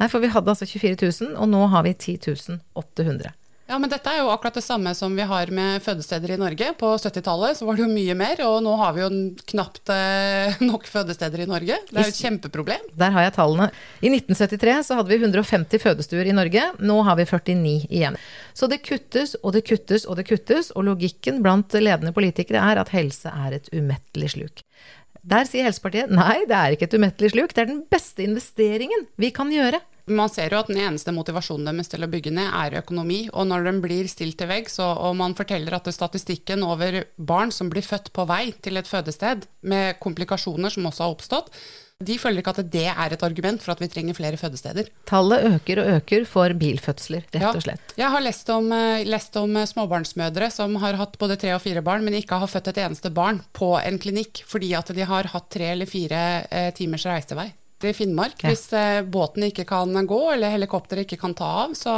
Nei, 0.00 0.08
for 0.08 0.22
vi 0.22 0.30
hadde 0.32 0.54
altså 0.54 0.66
24 0.70 0.96
000, 1.02 1.34
og 1.36 1.50
nå 1.50 1.66
har 1.74 1.84
vi 1.86 1.96
10 1.98 2.58
800. 2.78 3.34
Ja, 3.72 3.78
men 3.80 3.88
dette 3.88 4.10
er 4.12 4.18
jo 4.20 4.28
akkurat 4.28 4.58
det 4.58 4.66
samme 4.66 4.90
som 4.92 5.14
vi 5.16 5.24
har 5.24 5.48
med 5.48 5.80
fødesteder 5.80 6.34
i 6.34 6.36
Norge. 6.36 6.66
På 6.76 6.90
70-tallet 7.00 7.56
så 7.56 7.64
var 7.64 7.78
det 7.78 7.86
jo 7.86 7.88
mye 7.88 8.12
mer, 8.20 8.42
og 8.44 8.58
nå 8.66 8.74
har 8.76 8.92
vi 8.92 9.00
jo 9.00 9.06
knapt 9.48 9.88
eh, 9.94 10.58
nok 10.68 10.84
fødesteder 10.92 11.40
i 11.40 11.46
Norge. 11.48 11.78
Det 11.88 11.96
er 11.96 12.04
jo 12.04 12.12
et 12.12 12.18
kjempeproblem. 12.20 12.84
Der 13.00 13.14
har 13.14 13.24
jeg 13.24 13.34
tallene. 13.38 13.70
I 14.04 14.10
1973 14.12 14.74
så 14.90 14.98
hadde 14.98 15.08
vi 15.08 15.16
150 15.22 15.80
fødestuer 15.86 16.28
i 16.28 16.34
Norge, 16.36 16.66
nå 16.84 16.98
har 17.08 17.16
vi 17.16 17.24
49 17.30 17.72
igjen. 17.88 18.20
Så 18.52 18.68
det 18.68 18.82
kuttes 18.84 19.38
og 19.40 19.56
det 19.56 19.64
kuttes 19.70 20.04
og 20.04 20.20
det 20.20 20.26
kuttes, 20.28 20.68
og 20.76 20.84
logikken 20.90 21.40
blant 21.40 21.72
ledende 21.72 22.12
politikere 22.12 22.60
er 22.74 22.82
at 22.82 22.92
helse 22.92 23.32
er 23.32 23.56
et 23.56 23.72
umettelig 23.72 24.34
sluk. 24.34 24.66
Der 25.22 25.48
sier 25.48 25.64
Helsepartiet 25.64 26.12
nei, 26.12 26.42
det 26.50 26.60
er 26.60 26.76
ikke 26.76 26.90
et 26.90 26.98
umettelig 27.00 27.32
sluk, 27.32 27.56
det 27.56 27.64
er 27.64 27.72
den 27.72 27.84
beste 27.88 28.26
investeringen 28.26 29.08
vi 29.16 29.32
kan 29.32 29.48
gjøre. 29.54 29.80
Man 30.10 30.30
ser 30.32 30.50
jo 30.50 30.58
at 30.58 30.70
den 30.70 30.80
eneste 30.82 31.14
motivasjonen 31.14 31.68
deres 31.70 31.92
til 31.92 32.02
å 32.02 32.10
bygge 32.10 32.32
ned, 32.34 32.48
er 32.50 32.80
økonomi. 32.80 33.20
Og 33.30 33.46
når 33.50 33.68
den 33.68 33.78
blir 33.84 34.08
stilt 34.10 34.38
til 34.40 34.50
veggs, 34.50 34.80
og 34.82 35.14
man 35.18 35.36
forteller 35.38 35.78
at 35.78 35.86
statistikken 35.94 36.64
over 36.66 37.04
barn 37.16 37.54
som 37.54 37.70
blir 37.70 37.86
født 37.86 38.10
på 38.16 38.26
vei 38.26 38.48
til 38.64 38.80
et 38.80 38.90
fødested, 38.90 39.46
med 39.62 40.00
komplikasjoner 40.02 40.74
som 40.74 40.90
også 40.90 41.06
har 41.06 41.14
oppstått, 41.14 41.54
de 42.02 42.16
føler 42.18 42.42
ikke 42.42 42.54
at 42.56 42.70
det 42.72 42.88
er 42.90 43.14
et 43.14 43.22
argument 43.22 43.62
for 43.62 43.76
at 43.76 43.82
vi 43.82 43.86
trenger 43.90 44.16
flere 44.18 44.38
fødesteder. 44.40 44.88
Tallet 45.06 45.46
øker 45.52 45.82
og 45.82 45.90
øker 46.00 46.26
for 46.26 46.54
bilfødsler, 46.58 47.28
rett 47.30 47.48
og 47.52 47.62
slett. 47.62 47.94
Ja, 47.94 48.04
jeg 48.04 48.12
har 48.16 48.24
lest 48.26 48.50
om, 48.50 48.72
eh, 48.74 49.04
lest 49.06 49.36
om, 49.38 49.54
småbarnsmødre 49.54 50.50
som 50.50 50.74
har 50.82 50.98
hatt 50.98 51.18
både 51.20 51.38
tre 51.38 51.54
og 51.54 51.62
fire 51.62 51.82
barn, 51.84 52.02
men 52.02 52.18
ikke 52.18 52.40
har 52.42 52.50
født 52.50 52.72
et 52.72 52.82
eneste 52.82 53.12
barn 53.14 53.38
på 53.54 53.76
en 53.78 54.02
klinikk 54.02 54.42
fordi 54.48 54.74
at 54.74 54.90
de 54.90 55.06
har 55.06 55.30
hatt 55.30 55.50
tre 55.50 55.72
eller 55.76 55.86
fire 55.86 56.22
eh, 56.50 56.72
timers 56.74 57.06
reisevei 57.06 57.52
i 57.90 57.94
Finnmark. 57.96 58.42
Ja. 58.42 58.52
Hvis 58.52 58.68
eh, 58.76 59.02
båten 59.02 59.48
ikke 59.48 59.66
kan 59.68 59.94
gå, 60.06 60.20
eller 60.34 60.54
helikopteret 60.54 61.06
ikke 61.06 61.20
kan 61.24 61.34
ta 61.38 61.48
av, 61.64 61.74
så 61.78 61.96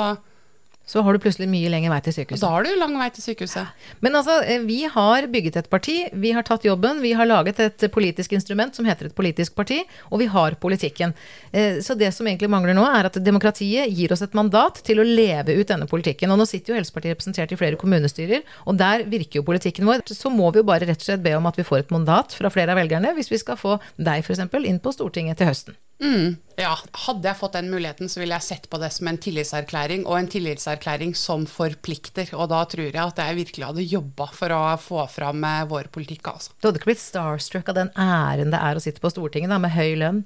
så 0.87 1.01
har 1.01 1.17
du 1.17 1.21
plutselig 1.23 1.49
mye 1.49 1.71
lengre 1.73 1.93
vei 1.95 2.01
til 2.05 2.15
sykehuset. 2.19 2.43
Da 2.45 2.51
har 2.53 2.67
du 2.67 2.75
lang 2.77 2.97
vei 3.01 3.09
til 3.15 3.25
sykehuset. 3.25 3.87
Men 4.05 4.19
altså, 4.19 4.37
eh, 4.45 4.61
vi 4.69 4.83
har 4.85 5.29
bygget 5.33 5.57
et 5.63 5.71
parti, 5.73 5.97
vi 6.13 6.33
har 6.37 6.45
tatt 6.45 6.67
jobben, 6.67 7.01
vi 7.01 7.15
har 7.17 7.29
laget 7.29 7.61
et 7.65 7.87
politisk 7.93 8.35
instrument 8.37 8.77
som 8.77 8.85
heter 8.85 9.09
et 9.09 9.17
politisk 9.17 9.55
parti, 9.57 9.81
og 10.11 10.21
vi 10.21 10.29
har 10.29 10.59
politikken. 10.61 11.15
Eh, 11.53 11.81
så 11.81 11.97
det 11.97 12.13
som 12.13 12.29
egentlig 12.29 12.51
mangler 12.53 12.77
nå, 12.77 12.85
er 12.85 13.09
at 13.09 13.17
demokratiet 13.25 13.89
gir 13.89 14.13
oss 14.13 14.23
et 14.23 14.37
mandat 14.37 14.83
til 14.85 15.01
å 15.01 15.09
leve 15.09 15.57
ut 15.57 15.73
denne 15.73 15.89
politikken. 15.89 16.31
Og 16.31 16.43
nå 16.43 16.49
sitter 16.49 16.75
jo 16.75 16.79
Helsepartiet 16.81 17.17
representert 17.17 17.57
i 17.57 17.61
flere 17.61 17.81
kommunestyrer, 17.81 18.45
og 18.69 18.77
der 18.77 19.07
virker 19.09 19.41
jo 19.41 19.49
politikken 19.49 19.89
vår. 19.89 20.05
Så 20.13 20.31
må 20.31 20.53
vi 20.53 20.61
jo 20.61 20.69
bare 20.69 20.85
rett 20.85 21.01
og 21.01 21.09
slett 21.09 21.25
be 21.25 21.33
om 21.39 21.49
at 21.49 21.57
vi 21.57 21.65
får 21.65 21.87
et 21.87 21.97
mandat 21.97 22.37
fra 22.37 22.53
flere 22.53 22.77
av 22.77 22.83
velgerne, 22.83 23.17
hvis 23.17 23.33
vi 23.33 23.41
skal 23.41 23.57
få 23.57 23.79
deg 23.97 24.21
f.eks. 24.21 24.45
inn 24.65 24.83
på 24.85 24.93
Stortinget 24.93 25.41
til 25.41 25.49
høsten. 25.49 25.81
Mm, 26.03 26.35
ja, 26.59 26.73
hadde 27.07 27.29
jeg 27.29 27.39
fått 27.39 27.55
den 27.55 27.71
muligheten, 27.71 28.11
så 28.11 28.21
ville 28.21 28.35
jeg 28.37 28.47
sett 28.47 28.67
på 28.71 28.81
det 28.83 28.91
som 28.95 29.09
en 29.09 29.19
tillitserklæring, 29.21 30.05
og 30.09 30.19
en 30.19 30.31
tillitserklæring 30.31 31.15
som 31.19 31.47
forplikter. 31.51 32.33
Og 32.35 32.51
da 32.53 32.65
tror 32.71 32.89
jeg 32.89 33.01
at 33.01 33.23
jeg 33.23 33.39
virkelig 33.39 33.69
hadde 33.71 33.87
jobba 33.87 34.29
for 34.35 34.55
å 34.57 34.63
få 34.83 35.07
fram 35.13 35.47
eh, 35.47 35.65
vår 35.71 35.91
politikk, 35.95 36.33
altså. 36.35 36.55
Du 36.59 36.69
hadde 36.69 36.83
ikke 36.83 36.93
blitt 36.93 37.05
starstruck 37.05 37.71
av 37.73 37.79
den 37.79 37.93
æren 37.95 38.55
det 38.55 38.61
er 38.61 38.79
å 38.79 38.85
sitte 38.85 39.03
på 39.05 39.13
Stortinget, 39.15 39.55
da, 39.55 39.61
med 39.63 39.75
høy 39.77 39.95
lønn? 40.03 40.25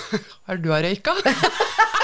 Har 0.48 0.60
du 0.60 0.72
røyka? 0.72 1.16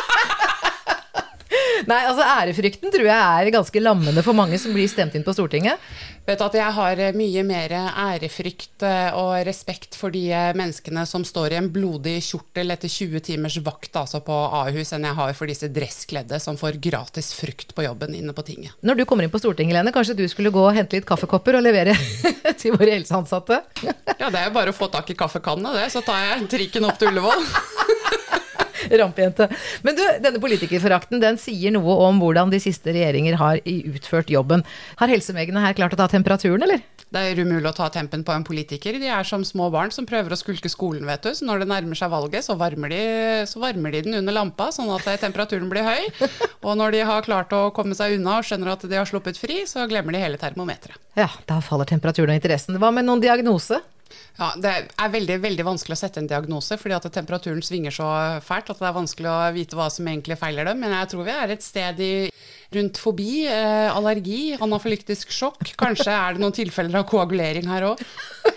Nei, 1.84 2.02
altså 2.08 2.24
ærefrykten 2.24 2.92
tror 2.94 3.06
jeg 3.08 3.16
er 3.16 3.52
ganske 3.54 3.82
lammende 3.82 4.22
for 4.24 4.36
mange 4.36 4.58
som 4.60 4.72
blir 4.74 4.88
stemt 4.90 5.16
inn 5.18 5.24
på 5.26 5.34
Stortinget. 5.36 5.82
Vet 6.26 6.42
at 6.42 6.56
Jeg 6.58 6.74
har 6.74 7.00
eh, 7.02 7.14
mye 7.14 7.42
mer 7.46 7.74
ærefrykt 7.76 8.82
eh, 8.86 9.14
og 9.14 9.34
respekt 9.46 9.94
for 9.98 10.14
de 10.14 10.24
eh, 10.34 10.54
menneskene 10.58 11.04
som 11.06 11.22
står 11.26 11.54
i 11.54 11.58
en 11.60 11.68
blodig 11.70 12.16
kjortel 12.24 12.74
etter 12.74 12.90
20 12.90 13.22
timers 13.28 13.58
vakt 13.66 13.98
altså 14.00 14.22
på 14.26 14.34
Ahus, 14.62 14.90
enn 14.96 15.06
jeg 15.06 15.18
har 15.20 15.36
for 15.38 15.52
disse 15.52 15.70
dresskledde 15.70 16.40
som 16.42 16.58
får 16.58 16.80
gratis 16.82 17.30
frukt 17.36 17.76
på 17.76 17.86
jobben 17.86 18.16
inne 18.18 18.34
på 18.34 18.46
tinget. 18.46 18.74
Når 18.82 19.02
du 19.02 19.06
kommer 19.06 19.26
inn 19.26 19.34
på 19.34 19.42
Stortinget, 19.42 19.76
Lene, 19.76 19.94
kanskje 19.94 20.18
du 20.18 20.26
skulle 20.32 20.54
gå 20.54 20.64
og 20.64 20.74
hente 20.74 20.98
litt 20.98 21.08
kaffekopper 21.08 21.60
og 21.60 21.66
levere 21.68 21.94
til 22.60 22.74
våre 22.74 22.96
helseansatte? 22.96 23.62
ja, 23.84 24.30
det 24.30 24.40
er 24.40 24.48
jo 24.48 24.56
bare 24.56 24.74
å 24.74 24.76
få 24.76 24.90
tak 24.90 25.12
i 25.12 25.18
kaffekannene, 25.18 25.76
det. 25.78 25.90
Så 25.94 26.02
tar 26.06 26.24
jeg 26.24 26.50
trikken 26.56 26.88
opp 26.88 26.98
til 26.98 27.12
Ullevål. 27.12 27.46
Rampejente. 29.00 29.48
Men 29.86 29.98
du, 29.98 30.02
denne 30.24 30.42
politikerforakten 30.42 31.22
den 31.22 31.40
sier 31.40 31.74
noe 31.74 31.98
om 32.06 32.20
hvordan 32.22 32.52
de 32.52 32.60
siste 32.62 32.94
regjeringer 32.94 33.38
har 33.40 33.62
utført 33.64 34.32
jobben. 34.32 34.64
Har 35.00 35.12
helsemegene 35.12 35.62
her 35.64 35.76
klart 35.78 35.96
å 35.96 36.00
ta 36.00 36.08
temperaturen, 36.12 36.62
eller? 36.66 36.84
Det 37.06 37.22
er 37.22 37.38
umulig 37.38 37.68
å 37.70 37.74
ta 37.76 37.86
tempen 37.94 38.24
på 38.26 38.34
en 38.34 38.44
politiker. 38.46 38.96
De 38.98 39.10
er 39.12 39.26
som 39.28 39.44
små 39.46 39.68
barn 39.70 39.92
som 39.94 40.08
prøver 40.08 40.34
å 40.34 40.38
skulke 40.38 40.70
skolen, 40.72 41.06
vet 41.06 41.22
du. 41.22 41.30
Så 41.38 41.46
når 41.46 41.62
det 41.62 41.68
nærmer 41.70 41.98
seg 41.98 42.10
valget, 42.10 42.46
så 42.46 42.56
varmer 42.58 42.90
de, 42.90 43.02
så 43.46 43.62
varmer 43.62 43.94
de 43.94 44.02
den 44.08 44.18
under 44.18 44.34
lampa, 44.34 44.72
sånn 44.74 44.90
at 44.94 45.06
temperaturen 45.22 45.70
blir 45.70 45.86
høy. 45.86 46.26
Og 46.66 46.74
når 46.78 46.96
de 46.96 47.04
har 47.06 47.26
klart 47.26 47.54
å 47.54 47.68
komme 47.76 47.94
seg 47.94 48.18
unna 48.18 48.40
og 48.40 48.48
skjønner 48.48 48.74
at 48.74 48.88
de 48.90 48.98
har 48.98 49.06
sluppet 49.08 49.38
fri, 49.38 49.62
så 49.70 49.86
glemmer 49.90 50.16
de 50.16 50.24
hele 50.24 50.40
termometeret. 50.40 50.98
Ja, 51.16 51.30
da 51.48 51.60
faller 51.64 51.88
temperaturen 51.88 52.34
og 52.34 52.40
interessen. 52.40 52.80
Hva 52.82 52.90
med 52.92 53.06
noen 53.06 53.22
diagnose? 53.22 53.78
Ja, 54.36 54.50
Det 54.60 54.72
er 55.00 55.08
veldig 55.14 55.38
veldig 55.40 55.64
vanskelig 55.64 55.96
å 55.96 56.00
sette 56.02 56.20
en 56.20 56.28
diagnose, 56.28 56.76
fordi 56.80 56.94
at 56.96 57.06
temperaturen 57.14 57.62
svinger 57.64 57.94
så 57.94 58.08
fælt 58.44 58.68
at 58.70 58.78
det 58.82 58.88
er 58.90 58.96
vanskelig 58.98 59.30
å 59.32 59.38
vite 59.56 59.78
hva 59.78 59.86
som 59.92 60.06
egentlig 60.10 60.36
feiler 60.40 60.68
dem. 60.68 60.80
Men 60.82 60.92
jeg 60.92 61.08
tror 61.12 61.24
vi 61.24 61.32
er 61.32 61.54
et 61.54 61.64
sted 61.64 62.02
i, 62.04 62.10
rundt 62.76 63.00
fobi, 63.00 63.46
eh, 63.48 63.88
allergi, 63.94 64.56
anafylyktisk 64.60 65.32
sjokk. 65.32 65.72
Kanskje 65.80 66.12
er 66.12 66.36
det 66.36 66.42
noen 66.44 66.56
tilfeller 66.56 67.00
av 67.00 67.08
koagulering 67.08 67.66
her 67.70 67.88
òg. 67.92 68.02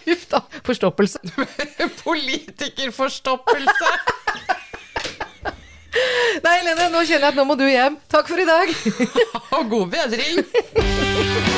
Huff 0.07 0.27
da. 0.33 0.43
Forstoppelse. 0.67 1.23
Politikerforstoppelse! 2.03 3.93
Nei, 6.43 6.51
Helene, 6.59 6.89
nå 6.93 7.01
kjenner 7.01 7.25
jeg 7.29 7.31
at 7.33 7.39
nå 7.39 7.43
må 7.49 7.55
du 7.59 7.65
hjem. 7.65 7.97
Takk 8.11 8.29
for 8.29 8.39
i 8.39 8.45
dag. 8.47 8.67
Og 9.57 9.71
god 9.71 9.95
bedring. 9.95 11.57